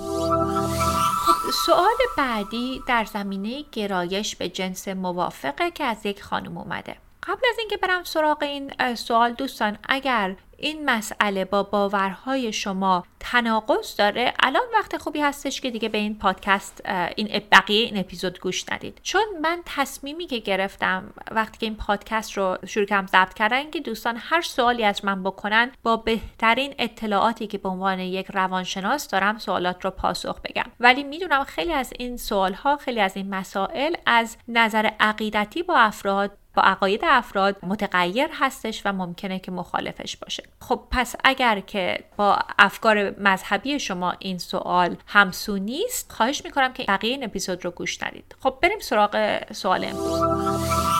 سوال 1.52 1.96
بعدی 2.18 2.82
در 2.88 3.06
زمینه 3.06 3.64
گرایش 3.72 4.36
به 4.36 4.50
جنس 4.50 4.88
موافقه 4.88 5.72
که 5.72 5.84
از 5.84 6.06
یک 6.06 6.24
خانم 6.24 6.58
اومده. 6.58 6.96
قبل 7.24 7.42
از 7.50 7.60
اینکه 7.60 7.78
برم 7.78 8.04
سراغ 8.04 8.44
این 8.44 8.96
سوال 8.96 9.34
دوستان 9.34 9.78
اگر 9.90 10.36
این 10.58 10.90
مسئله 10.90 11.46
با 11.46 11.64
باورهای 11.64 12.54
شما 12.54 13.04
تناقض 13.20 13.96
داره؟ 13.96 14.34
الان 14.44 14.64
وقت 14.74 14.98
خوبی 14.98 15.20
هستش 15.20 15.62
که 15.62 15.72
دیگه 15.72 15.90
به 15.90 15.98
این 15.98 16.18
پادکست 16.18 16.82
این 17.16 17.42
بقیه 17.52 17.86
این 17.86 17.98
اپیزود 17.98 18.40
گوش 18.40 18.72
ندید. 18.72 19.00
چون 19.04 19.26
من 19.42 19.62
تصمیمی 19.66 20.28
که 20.28 20.40
گرفتم 20.40 21.14
وقتی 21.32 21.58
که 21.58 21.66
این 21.66 21.76
پادکست 21.76 22.38
رو 22.38 22.58
شروع 22.68 22.86
کردم 22.86 23.08
ضبط 23.08 23.34
کردن 23.34 23.72
که 23.72 23.80
دوستان 23.80 24.18
هر 24.20 24.42
سوالی 24.42 24.84
از 24.84 25.06
من 25.06 25.24
بکنن 25.24 25.72
با 25.84 25.98
بهترین 25.98 26.76
اطلاعاتی 26.80 27.48
که 27.48 27.58
به 27.58 27.70
عنوان 27.70 28.00
یک 28.00 28.28
روانشناس 28.34 29.08
دارم 29.08 29.38
سوالات 29.38 29.86
رو 29.86 29.92
پاسخ 29.92 30.42
بگم. 30.42 30.72
ولی 30.80 31.04
می‌دونم 31.04 31.44
خیلی 31.44 31.74
از 31.74 31.94
این 32.00 32.18
سوالها 32.18 32.78
خیلی 32.78 33.00
از 33.00 33.18
این 33.18 33.30
مسائل 33.30 33.96
از 34.06 34.38
نظر 34.48 34.90
عقیدتی 35.00 35.64
با 35.64 35.78
افراد 35.78 36.38
با 36.54 36.64
عقاید 36.64 37.02
افراد 37.04 37.58
متغیر 37.64 38.28
هستش 38.34 38.82
و 38.86 38.94
ممکنه 38.94 39.40
که 39.40 39.52
مخالفش 39.52 40.18
باشه. 40.18 40.44
خب 40.62 40.84
پس 40.92 41.16
اگر 41.24 41.60
که 41.60 42.04
با 42.18 42.40
افکار 42.60 43.20
مذهبی 43.20 43.80
شما 43.80 44.14
این 44.20 44.38
سوال 44.38 44.98
همسو 45.08 45.58
نیست 45.58 46.12
خواهش 46.12 46.42
می‌کنم 46.46 46.74
که 46.74 46.84
بقیه 46.84 47.12
این 47.12 47.24
اپیزود 47.24 47.66
رو 47.66 47.72
گوش 47.72 48.04
ندید. 48.04 48.36
خب 48.44 48.58
بریم 48.62 48.80
سراغ 48.80 49.42
سوال 49.54 49.86
امروز. 49.86 50.22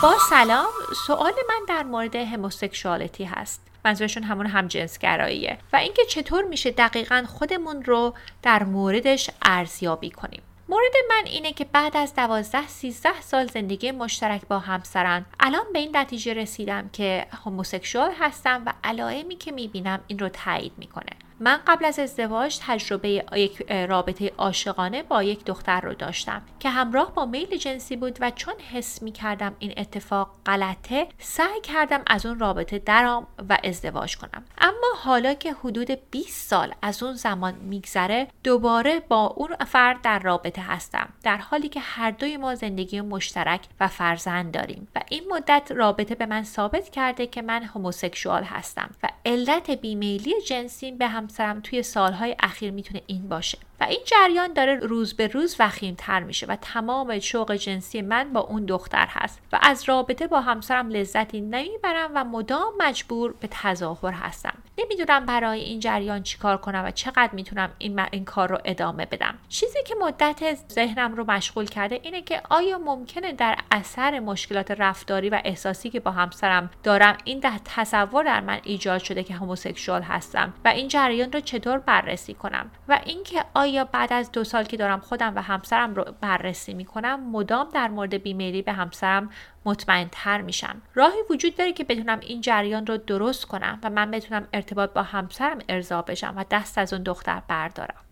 با 0.02 0.14
سلام 0.30 0.66
سوال 1.06 1.32
من 1.48 1.60
در 1.68 1.82
مورد 1.82 2.16
هموسکشوالتی 2.16 3.24
هست. 3.24 3.64
منظورشون 3.84 4.22
همون 4.22 4.46
همجنسگراییه. 4.46 5.58
و 5.72 5.76
اینکه 5.76 6.04
چطور 6.04 6.44
میشه 6.44 6.70
دقیقا 6.70 7.24
خودمون 7.28 7.82
رو 7.84 8.14
در 8.42 8.64
موردش 8.64 9.30
ارزیابی 9.42 10.10
کنیم. 10.10 10.42
مورد 10.70 10.92
من 11.08 11.22
اینه 11.26 11.52
که 11.52 11.64
بعد 11.64 11.96
از 11.96 12.14
12 12.14 12.66
13 12.66 13.20
سال 13.20 13.46
زندگی 13.46 13.90
مشترک 13.90 14.48
با 14.48 14.58
همسرم. 14.58 15.26
الان 15.40 15.64
به 15.72 15.78
این 15.78 15.96
نتیجه 15.96 16.34
رسیدم 16.34 16.88
که 16.88 17.26
هموسکشوال 17.44 18.12
هستم 18.18 18.62
و 18.66 18.72
علائمی 18.84 19.36
که 19.36 19.52
می‌بینم 19.52 20.00
این 20.06 20.18
رو 20.18 20.28
تایید 20.28 20.72
می‌کنه. 20.78 21.27
من 21.40 21.60
قبل 21.66 21.84
از 21.84 21.98
ازدواج 21.98 22.58
تجربه 22.66 23.24
یک 23.32 23.72
رابطه 23.72 24.32
عاشقانه 24.38 25.02
با 25.02 25.22
یک 25.22 25.44
دختر 25.44 25.80
رو 25.80 25.94
داشتم 25.94 26.42
که 26.60 26.70
همراه 26.70 27.14
با 27.14 27.26
میل 27.26 27.56
جنسی 27.56 27.96
بود 27.96 28.18
و 28.20 28.30
چون 28.30 28.54
حس 28.72 29.02
می 29.02 29.12
کردم 29.12 29.54
این 29.58 29.74
اتفاق 29.76 30.30
غلطه 30.46 31.08
سعی 31.18 31.60
کردم 31.60 32.02
از 32.06 32.26
اون 32.26 32.38
رابطه 32.38 32.78
درام 32.78 33.26
و 33.48 33.58
ازدواج 33.64 34.16
کنم. 34.16 34.44
اما 34.58 34.88
حالا 34.96 35.34
که 35.34 35.52
حدود 35.52 35.90
20 36.10 36.48
سال 36.50 36.74
از 36.82 37.02
اون 37.02 37.14
زمان 37.14 37.54
میگذره 37.54 38.28
دوباره 38.44 39.00
با 39.00 39.26
اون 39.26 39.56
فرد 39.56 40.02
در 40.02 40.18
رابطه 40.18 40.62
هستم 40.62 41.08
در 41.22 41.36
حالی 41.36 41.68
که 41.68 41.80
هر 41.80 42.10
دوی 42.10 42.36
ما 42.36 42.54
زندگی 42.54 43.00
مشترک 43.00 43.60
و 43.80 43.88
فرزند 43.88 44.54
داریم 44.54 44.88
و 44.94 45.00
این 45.08 45.22
مدت 45.30 45.72
رابطه 45.72 46.14
به 46.14 46.26
من 46.26 46.42
ثابت 46.42 46.88
کرده 46.88 47.26
که 47.26 47.42
من 47.42 47.62
هموسکسوال 47.62 48.42
هستم 48.42 48.90
و 49.02 49.08
علت 49.26 49.70
بیمیلی 49.70 50.34
جنسی 50.46 50.92
به 50.92 51.08
هم 51.08 51.27
همسرم 51.28 51.60
توی 51.60 51.82
سالهای 51.82 52.36
اخیر 52.40 52.70
می‌تونه 52.70 53.02
این 53.06 53.28
باشه. 53.28 53.58
و 53.80 53.84
این 53.84 54.00
جریان 54.06 54.52
داره 54.52 54.74
روز 54.74 55.14
به 55.14 55.26
روز 55.26 55.56
تر 55.98 56.20
میشه 56.20 56.46
و 56.46 56.56
تمام 56.56 57.18
شوق 57.18 57.54
جنسی 57.54 58.02
من 58.02 58.32
با 58.32 58.40
اون 58.40 58.64
دختر 58.64 59.06
هست 59.10 59.40
و 59.52 59.58
از 59.62 59.88
رابطه 59.88 60.26
با 60.26 60.40
همسرم 60.40 60.88
لذتی 60.88 61.40
نمی‌برم 61.40 62.10
و 62.14 62.24
مدام 62.24 62.72
مجبور 62.78 63.34
به 63.40 63.48
تظاهر 63.50 64.12
هستم. 64.12 64.54
نمی‌دونم 64.78 65.26
برای 65.26 65.60
این 65.60 65.80
جریان 65.80 66.22
چیکار 66.22 66.56
کنم 66.56 66.84
و 66.86 66.90
چقدر 66.90 67.30
می‌تونم 67.32 67.70
این, 67.78 68.00
این 68.10 68.24
کار 68.24 68.48
رو 68.48 68.58
ادامه 68.64 69.06
بدم. 69.06 69.34
چیزی 69.48 69.78
که 69.86 69.94
مدت 70.00 70.58
ذهنم 70.72 71.14
رو 71.14 71.30
مشغول 71.30 71.66
کرده 71.66 72.00
اینه 72.02 72.22
که 72.22 72.42
آیا 72.50 72.78
ممکنه 72.78 73.32
در 73.32 73.58
اثر 73.70 74.20
مشکلات 74.20 74.70
رفتاری 74.70 75.30
و 75.30 75.40
احساسی 75.44 75.90
که 75.90 76.00
با 76.00 76.10
همسرم 76.10 76.70
دارم 76.82 77.18
این 77.24 77.40
ده 77.40 77.58
تصور 77.64 78.24
در 78.24 78.40
من 78.40 78.60
ایجاد 78.62 79.00
شده 79.00 79.22
که 79.22 79.34
هموسکسوال 79.34 80.02
هستم 80.02 80.54
و 80.64 80.68
این 80.68 80.88
جریان 80.88 81.32
رو 81.32 81.40
چطور 81.40 81.78
بررسی 81.78 82.34
کنم 82.34 82.70
و 82.88 83.00
اینکه 83.04 83.44
بعد 83.92 84.12
از 84.12 84.32
دو 84.32 84.44
سال 84.44 84.64
که 84.64 84.76
دارم 84.76 85.00
خودم 85.00 85.32
و 85.36 85.42
همسرم 85.42 85.94
رو 85.94 86.04
بررسی 86.20 86.74
می‌کنم 86.74 87.30
مدام 87.30 87.68
در 87.68 87.88
مورد 87.88 88.14
بیمیلی 88.14 88.62
به 88.62 88.72
همسرم 88.72 89.30
مطمئن 89.64 90.08
تر 90.12 90.40
میشم. 90.40 90.82
راهی 90.94 91.18
وجود 91.30 91.56
داره 91.56 91.72
که 91.72 91.84
بتونم 91.84 92.20
این 92.20 92.40
جریان 92.40 92.86
رو 92.86 92.96
درست 92.96 93.44
کنم 93.44 93.78
و 93.82 93.90
من 93.90 94.10
بتونم 94.10 94.48
ارتباط 94.52 94.92
با 94.92 95.02
همسرم 95.02 95.58
ارضا 95.68 96.02
بشم 96.02 96.34
و 96.36 96.44
دست 96.50 96.78
از 96.78 96.92
اون 96.92 97.02
دختر 97.02 97.42
بردارم. 97.48 98.07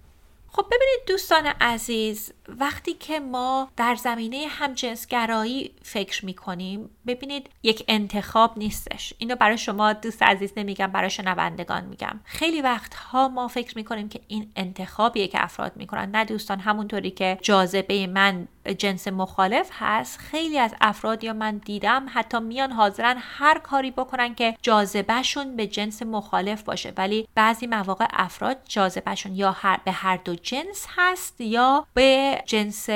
خب 0.57 0.67
ببینید 0.67 1.01
دوستان 1.07 1.47
عزیز 1.47 2.33
وقتی 2.49 2.93
که 2.93 3.21
ما 3.21 3.71
در 3.77 3.95
زمینه 3.95 4.47
همجنسگرایی 4.49 5.75
فکر 5.83 6.25
می‌کنیم 6.25 6.91
ببینید 7.07 7.51
یک 7.63 7.85
انتخاب 7.89 8.59
نیستش. 8.59 9.15
اینو 9.19 9.37
برای 9.37 9.59
شما 9.59 9.93
دوست 9.93 10.23
عزیز 10.23 10.53
نمیگم 10.57 10.87
برای 10.87 11.11
شنوندگان 11.11 11.85
میگم. 11.85 12.21
خیلی 12.25 12.63
وقتها 12.63 13.29
ما 13.29 13.49
فکر 13.49 13.77
می‌کنیم 13.77 14.09
که 14.09 14.21
این 14.29 14.53
انتخابیه 14.57 15.29
که 15.29 15.45
افراد 15.45 15.77
می‌کنن. 15.77 16.11
نه 16.11 16.25
دوستان 16.25 16.61
همونطوری 16.61 17.11
که 17.11 17.39
جاذبه 17.43 18.07
من 18.07 18.49
جنس 18.73 19.09
مخالف 19.09 19.71
هست. 19.73 20.19
خیلی 20.19 20.59
از 20.59 20.75
افراد 20.81 21.25
یا 21.25 21.33
من 21.33 21.57
دیدم 21.57 22.07
حتی 22.15 22.41
میان 22.41 22.73
حاضرن 22.73 23.17
هر 23.21 23.59
کاری 23.59 23.91
بکنن 23.91 24.35
که 24.35 24.57
جاذبهشون 24.63 25.57
به 25.57 25.67
جنس 25.67 26.03
مخالف 26.03 26.63
باشه. 26.63 26.93
ولی 26.97 27.29
بعضی 27.35 27.67
مواقع 27.67 28.07
افراد 28.11 28.57
جاذبهشون 28.69 29.35
یا 29.35 29.53
هر 29.53 29.81
به 29.85 29.93
هر 29.93 30.17
دو 30.17 30.35
جنس 30.35 30.87
هست 30.97 31.41
یا 31.41 31.87
به 31.95 32.43
جنس 32.47 32.89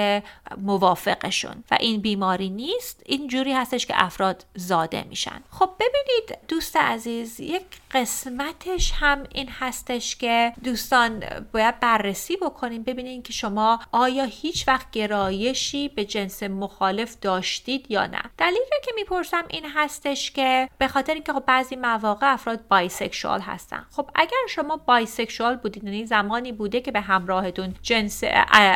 موافقشون. 0.58 1.64
و 1.70 1.76
این 1.80 2.00
بیماری 2.00 2.50
نیست. 2.50 3.02
این 3.06 3.28
جوری 3.28 3.52
هستش 3.52 3.86
که 3.86 3.94
افراد 3.96 4.44
زاده 4.54 5.04
میشن. 5.08 5.42
خب 5.50 5.70
ببینید 5.80 6.38
دوست 6.48 6.76
عزیز 6.76 7.40
یک 7.40 7.62
قسمتش 7.90 8.92
هم 8.94 9.24
این 9.34 9.48
هستش 9.60 10.16
که 10.16 10.52
دوستان 10.64 11.24
باید 11.52 11.80
بررسی 11.80 12.36
بکنیم. 12.36 12.82
ببینید 12.82 13.22
که 13.22 13.32
شما 13.32 13.80
آیا 13.92 14.24
هیچ 14.24 14.68
وقت 14.68 14.90
گرایشی 15.60 15.88
به 15.88 16.04
جنس 16.04 16.42
مخالف 16.42 17.16
داشتید 17.20 17.90
یا 17.90 18.06
نه. 18.06 18.22
دلیلی 18.38 18.80
که 18.84 18.92
می‌پرسم 18.96 19.44
این 19.48 19.64
هستش 19.74 20.30
که 20.30 20.68
به 20.78 20.88
خاطر 20.88 21.14
اینکه 21.14 21.32
خب 21.32 21.44
بعضی 21.46 21.76
مواقع 21.76 22.32
افراد 22.32 22.68
bisexual 22.68 23.40
هستن. 23.40 23.86
خب 23.90 24.10
اگر 24.14 24.36
شما 24.48 24.76
bisexual 24.76 25.56
بودید 25.56 25.84
یعنی 25.84 26.06
زمانی 26.06 26.52
بوده 26.52 26.80
که 26.80 26.90
به 26.90 27.00
همراهتون 27.00 27.74
جنس 27.82 28.24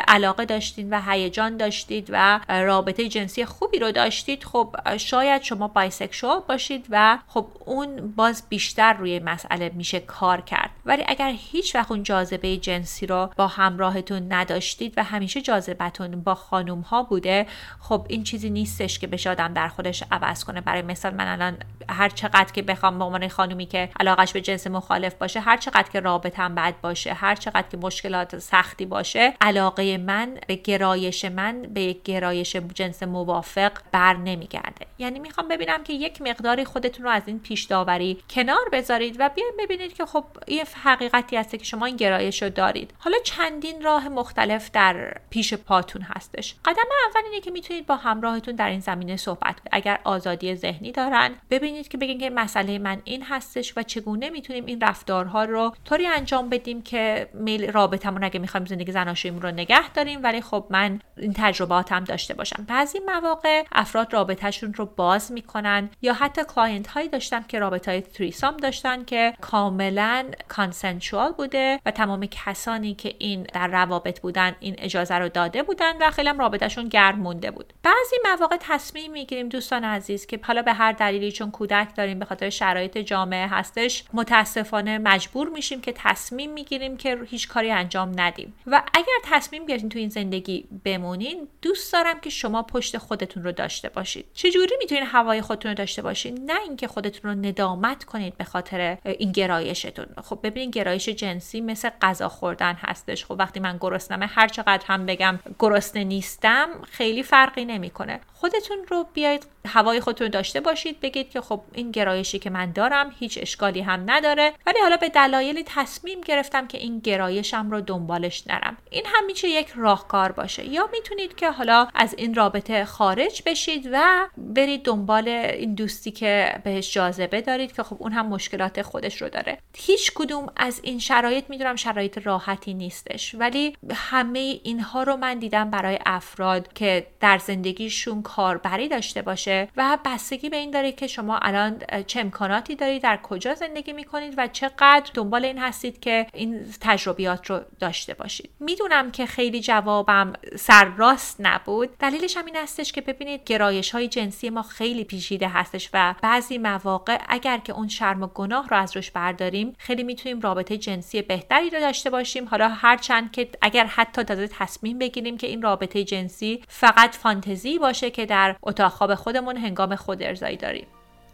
علاقه 0.07 0.45
داشتید 0.45 0.87
و 0.91 1.01
هیجان 1.01 1.57
داشتید 1.57 2.09
و 2.11 2.39
رابطه 2.49 3.07
جنسی 3.07 3.45
خوبی 3.45 3.79
رو 3.79 3.91
داشتید 3.91 4.43
خب 4.43 4.75
شاید 4.97 5.41
شما 5.41 5.67
بایسکشوال 5.67 6.41
باشید 6.47 6.85
و 6.89 7.19
خب 7.27 7.47
اون 7.65 8.13
باز 8.15 8.43
بیشتر 8.49 8.93
روی 8.93 9.19
مسئله 9.19 9.71
میشه 9.75 9.99
کار 9.99 10.41
کرد. 10.41 10.69
ولی 10.85 11.03
اگر 11.07 11.33
هیچ 11.37 11.75
وقت 11.75 11.91
اون 11.91 12.03
جاذبه 12.03 12.57
جنسی 12.57 13.05
رو 13.05 13.29
با 13.37 13.47
همراهتون 13.47 14.33
نداشتید 14.33 14.93
و 14.97 15.03
همیشه 15.03 15.41
جاذبتون 15.41 16.21
با 16.21 16.35
خانوم 16.75 16.81
ها 16.89 17.03
بوده 17.03 17.47
خب 17.79 18.05
این 18.09 18.23
چیزی 18.23 18.49
نیستش 18.49 18.99
که 18.99 19.07
بشه 19.07 19.29
آدم 19.29 19.53
در 19.53 19.67
خودش 19.67 20.03
عوض 20.11 20.43
کنه. 20.43 20.61
برای 20.61 20.81
مثال 20.81 21.13
من 21.13 21.27
الان 21.27 21.57
هر 21.89 22.09
چقدر 22.09 22.51
که 22.53 22.61
بخوام 22.61 22.99
به 22.99 23.05
عنوان 23.05 23.27
خانومی 23.27 23.65
که 23.65 23.89
علاقش 23.99 24.33
به 24.33 24.41
جنس 24.41 24.67
مخالف 24.67 25.13
باشه 25.13 25.39
هر 25.39 25.57
چقدر 25.57 25.89
که 25.93 25.99
رابطم 25.99 26.55
بد 26.55 26.73
باشه 26.81 27.13
هر 27.13 27.35
چقدر 27.35 27.67
که 27.71 27.77
مشکلات 27.77 28.39
سختی 28.39 28.85
باشه 28.85 29.33
علاقه 29.41 29.97
من 29.97 30.37
به 30.47 30.55
گرایش 30.55 31.25
من 31.25 31.61
به 31.61 31.81
یک 31.81 32.03
گرایش 32.03 32.55
جنس 32.55 33.03
موافق 33.03 33.71
بر 33.91 34.13
نمیگرده. 34.13 34.85
یعنی 34.97 35.19
می‌خوام 35.19 35.47
ببینم 35.47 35.83
که 35.83 35.93
یک 35.93 36.21
مقداری 36.21 36.65
خودتون 36.65 37.05
رو 37.05 37.11
از 37.11 37.23
این 37.25 37.39
پیش 37.39 37.63
داوری 37.63 38.17
کنار 38.29 38.69
بذارید 38.71 39.15
و 39.19 39.29
بیاین 39.35 39.53
ببینید 39.59 39.93
که 39.93 40.05
خب 40.05 40.25
یه 40.47 40.63
حقیقتی 40.83 41.35
هست 41.37 41.51
که 41.51 41.63
شما 41.63 41.85
این 41.85 41.95
گرایش 41.95 42.43
رو 42.43 42.49
دارید. 42.49 42.93
حالا 42.99 43.17
چندین 43.23 43.81
راه 43.81 44.09
مختلف 44.09 44.71
در 44.71 45.17
پیش 45.29 45.53
پاتون 45.53 46.01
هستش. 46.01 46.55
قدم 46.65 46.83
اول 47.09 47.21
اینه 47.25 47.41
که 47.41 47.51
می‌تونید 47.51 47.85
با 47.85 47.95
همراهتون 47.95 48.55
در 48.55 48.69
این 48.69 48.79
زمینه 48.79 49.17
صحبت 49.17 49.59
کنید. 49.59 49.69
اگر 49.71 49.99
آزادی 50.03 50.55
ذهنی 50.55 50.91
دارن 50.91 51.31
ببینید 51.49 51.87
که 51.87 51.97
بگین 51.97 52.19
که 52.19 52.29
مسئله 52.29 52.79
من 52.79 53.01
این 53.03 53.23
هستش 53.23 53.77
و 53.77 53.83
چگونه 53.83 54.29
می‌تونیم 54.29 54.65
این 54.65 54.81
رفتارها 54.81 55.43
رو 55.43 55.75
طوری 55.85 56.07
انجام 56.07 56.49
بدیم 56.49 56.81
که 56.81 57.29
میل 57.33 57.71
رابطمون 57.71 58.23
اگه 58.23 58.39
می‌خوایم 58.39 58.65
زندگی 58.65 58.91
زناشوییمون 58.91 59.41
رو 59.41 59.51
نگه 59.51 59.89
داریم 59.89 60.23
ولی 60.23 60.41
خب 60.41 60.65
من 60.69 60.99
این 61.17 61.33
تجرباتم 61.37 62.03
داشته 62.03 62.33
باشم. 62.33 62.65
بعضی 62.67 62.99
مواقع 63.05 63.63
افراد 63.71 64.13
رابطهشون 64.13 64.73
رو 64.73 64.85
باز 64.85 65.31
می‌کنن 65.31 65.89
یا 66.01 66.13
حتی 66.13 66.41
client 66.55 66.87
هایی 66.87 67.09
داشتن 67.09 67.43
که 67.47 67.59
رابطه 67.59 67.91
های 67.91 68.01
threesome 68.01 68.57
داشتن 68.57 69.03
که 69.03 69.33
کاملا 69.41 70.25
consensual 70.47 71.31
بوده 71.31 71.79
و 71.85 71.91
تمام 71.91 72.25
کسانی 72.25 72.93
که 72.93 73.15
این 73.19 73.47
در 73.53 73.67
روابط 73.67 74.19
بودن 74.19 74.55
این 74.59 74.75
اجازه 74.77 75.15
رو 75.15 75.29
داده 75.29 75.63
بودن 75.63 75.93
و 76.01 76.11
خیلی 76.11 76.29
هم 76.29 76.39
رابطهشون 76.55 76.87
گرم 76.87 77.19
مونده 77.19 77.51
بود. 77.51 77.73
بعضی 77.83 78.15
مواقع 78.23 78.57
تصمیم 78.59 79.11
می‌گیریم 79.11 79.49
دوستان 79.49 79.83
عزیز 79.83 80.25
که 80.25 80.39
حالا 80.43 80.61
به 80.61 80.73
هر 80.73 80.91
دلیلی 80.91 81.31
چون 81.31 81.51
کودک 81.51 81.95
داریم 81.95 82.19
به 82.19 82.25
خاطر 82.25 82.49
شرایط 82.49 82.97
جامعه 82.97 83.47
هستش 83.47 84.03
متاسفانه 84.13 84.97
مجبور 84.97 85.49
میشیم 85.49 85.81
که 85.81 85.93
تصمیم 85.95 86.53
می‌گیریم 86.53 86.97
که 86.97 87.17
هیچ 87.27 87.47
کاری 87.47 87.71
انجام 87.71 88.19
ندیم. 88.19 88.53
و 88.67 88.83
اگر 88.93 89.13
تصمیم 89.23 89.65
گرفتین 89.65 89.89
تو 89.89 89.99
این 89.99 90.09
زندگی 90.09 90.65
بمونین 90.85 91.47
دوست 91.61 91.93
دارم 91.93 92.19
که 92.19 92.29
شما 92.29 92.63
پشت 92.63 92.97
خودتون 92.97 93.43
رو 93.43 93.51
داشته 93.51 93.89
باشید. 93.89 94.25
چجوری 94.33 94.75
می‌تونین 94.79 95.03
هوای 95.03 95.41
خودتون 95.41 95.71
رو 95.71 95.75
داشته 95.75 96.01
باشید 96.01 96.51
نه 96.51 96.59
اینکه 96.61 96.87
خودتون 96.87 97.31
رو 97.31 97.45
ندامت 97.45 98.03
کنید 98.03 98.37
به 98.37 98.43
خاطر 98.43 98.97
این 99.05 99.31
گرایشتون. 99.31 100.05
خب 100.23 100.39
ببینید 100.43 100.75
گرایش 100.75 101.09
جنسی 101.09 101.61
مثل 101.61 101.89
غذا 102.01 102.29
خوردن 102.29 102.73
هستش. 102.73 103.25
خب 103.25 103.35
وقتی 103.39 103.59
من 103.59 103.77
گرسنمه 103.81 104.25
هر 104.25 104.47
چقدر 104.47 104.83
هم 104.87 105.05
بگم 105.05 105.39
گرسنه 105.59 106.03
نیستم 106.35 106.69
خیلی 106.91 107.23
فرقی 107.23 107.65
نمی‌کنه. 107.65 108.19
خودتون 108.33 108.77
رو 108.89 109.07
بیاید 109.13 109.45
هوای 109.65 109.99
خودتون 109.99 110.29
داشته 110.29 110.59
باشید 110.61 110.99
بگید 110.99 111.29
که 111.29 111.41
خب 111.41 111.61
این 111.73 111.91
گرایشی 111.91 112.39
که 112.39 112.49
من 112.49 112.71
دارم 112.71 113.15
هیچ 113.19 113.39
اشکالی 113.41 113.81
هم 113.81 114.03
نداره. 114.05 114.53
ولی 114.65 114.79
حالا 114.81 114.97
به 114.97 115.09
دلایلی 115.09 115.63
تصمیم 115.63 116.21
گرفتم 116.21 116.67
که 116.67 116.77
این 116.77 116.99
گرایشم 116.99 117.71
رو 117.71 117.81
دنبالش 117.81 118.47
نرم. 118.47 118.77
این 118.89 119.03
هم 119.05 119.25
میشه 119.25 119.47
یک 119.47 119.67
راهکار 119.75 120.31
باشه. 120.31 120.65
یا 120.65 120.89
می‌تونید 120.91 121.35
که 121.35 121.51
حالا 121.51 121.87
از 121.95 122.15
این 122.17 122.33
رابطه 122.33 122.85
خارج 122.85 123.41
بشید 123.45 123.89
و 123.91 124.27
برید 124.37 124.83
دنبال 124.83 125.27
این 125.27 125.75
دوستی 125.75 126.11
که 126.11 126.61
بهش 126.63 126.93
جاذبه 126.93 127.41
دارید 127.41 127.75
که 127.75 127.83
خب 127.83 127.97
اون 127.99 128.11
هم 128.11 128.27
مشکلات 128.27 128.81
خودش 128.81 129.21
رو 129.21 129.29
داره. 129.29 129.57
هیچ 129.77 130.11
کدوم 130.15 130.47
از 130.55 130.79
این 130.83 130.99
شرایط 130.99 131.49
می‌دونم 131.49 131.75
شرایط 131.75 132.17
راحتی 132.17 132.73
نیستش. 132.73 133.35
ولی 133.35 133.77
همه 133.93 134.59
اینها 134.63 135.03
رو 135.03 135.15
من 135.15 135.39
دیدم 135.39 135.69
برای 135.69 135.99
افراد 136.05 136.73
که 136.73 137.07
در 137.19 137.37
زندگیشون 137.37 138.21
کاربری 138.21 138.87
داشته 138.87 139.21
باشه 139.21 139.54
و 139.77 139.97
بستگی 140.05 140.49
به 140.49 140.57
این 140.57 140.71
داره 140.71 140.91
که 140.91 141.07
شما 141.07 141.37
الان 141.37 141.81
چه 142.07 142.19
امکاناتی 142.19 142.75
دارید 142.75 143.03
در 143.03 143.19
کجا 143.23 143.53
زندگی 143.55 143.93
می‌کنید 143.93 144.33
و 144.37 144.47
چقدر 144.47 145.11
دنبال 145.13 145.45
این 145.45 145.57
هستید 145.57 145.99
که 145.99 146.27
این 146.33 146.65
تجربیات 146.81 147.49
رو 147.49 147.59
داشته 147.79 148.13
باشید. 148.13 148.49
می‌دونم 148.59 149.11
که 149.11 149.25
خیلی 149.25 149.61
جوابم 149.61 150.33
سرراست 150.55 151.37
نبود. 151.39 151.97
دلیلش 151.97 152.37
هم 152.37 152.45
این 152.45 152.55
هستش 152.55 152.91
که 152.91 153.01
ببینید 153.01 153.43
گرایش 153.43 153.91
های 153.91 154.07
جنسی 154.07 154.49
ما 154.49 154.61
خیلی 154.61 155.03
پیچیده 155.03 155.47
هستش 155.47 155.89
و 155.93 156.15
بعضی 156.21 156.57
مواقع 156.57 157.17
اگر 157.29 157.57
که 157.57 157.73
اون 157.73 157.87
شرم 157.87 158.23
و 158.23 158.27
گناه 158.27 158.67
رو 158.67 158.77
از 158.77 158.95
روش 158.95 159.11
برداریم 159.11 159.75
خیلی 159.77 160.03
می‌تونیم 160.03 160.41
رابطه 160.41 160.77
جنسی 160.77 161.21
بهتری 161.21 161.69
رو 161.69 161.79
داشته 161.79 162.09
باشیم. 162.09 162.47
حالا 162.47 162.67
هرچند 162.67 163.31
که 163.31 163.49
اگر 163.61 163.85
حتی 163.85 164.23
تازه 164.23 164.47
تصمیم 164.47 164.99
بگیریم 164.99 165.37
که 165.37 165.47
این 165.47 165.61
رابطه 165.61 166.03
جنسی 166.03 166.63
فقط 166.67 167.15
فانتزی 167.15 167.79
باشه 167.79 168.09
که 168.09 168.25
در 168.25 168.55
اتاق 168.63 168.91
خواب 168.91 169.15
خودمون 169.15 169.44
هنگام 169.53 169.95
خود 169.95 170.23
ارزایی 170.23 170.57
داریم. 170.57 170.87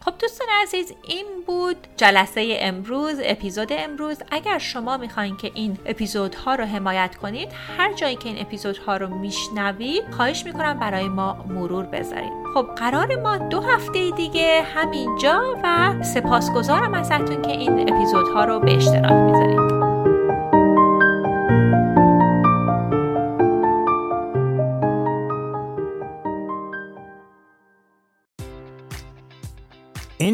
خب 0.05 0.13
دوستان 0.19 0.47
عزیز 0.63 0.93
این 1.07 1.25
بود 1.47 1.75
جلسه 1.97 2.57
امروز 2.59 3.15
اپیزود 3.23 3.67
امروز. 3.71 4.17
اگر 4.31 4.57
شما 4.57 4.97
می‌خواین 4.97 5.37
که 5.37 5.51
این 5.53 5.77
اپیزودها 5.85 6.55
رو 6.55 6.63
حمایت 6.63 7.15
کنید 7.15 7.49
هر 7.77 7.93
جایی 7.93 8.15
که 8.15 8.29
این 8.29 8.41
اپیزودها 8.41 8.97
رو 8.97 9.07
میشنوید 9.07 10.03
خواهش 10.11 10.45
می‌کنم 10.45 10.79
برای 10.79 11.07
ما 11.07 11.45
مرور 11.49 11.85
بذارید. 11.85 12.31
خب 12.53 12.67
قرار 12.75 13.15
ما 13.15 13.37
دو 13.37 13.61
هفته 13.61 14.11
دیگه 14.11 14.61
همینجا 14.75 15.59
و 15.63 15.93
سپاسگزارم 16.03 16.93
ازتون 16.93 17.41
که 17.41 17.51
این 17.51 17.93
اپیزودها 17.93 18.45
رو 18.45 18.59
به 18.59 18.75
اشتراک 18.75 19.11
می‌ذارید. 19.11 19.70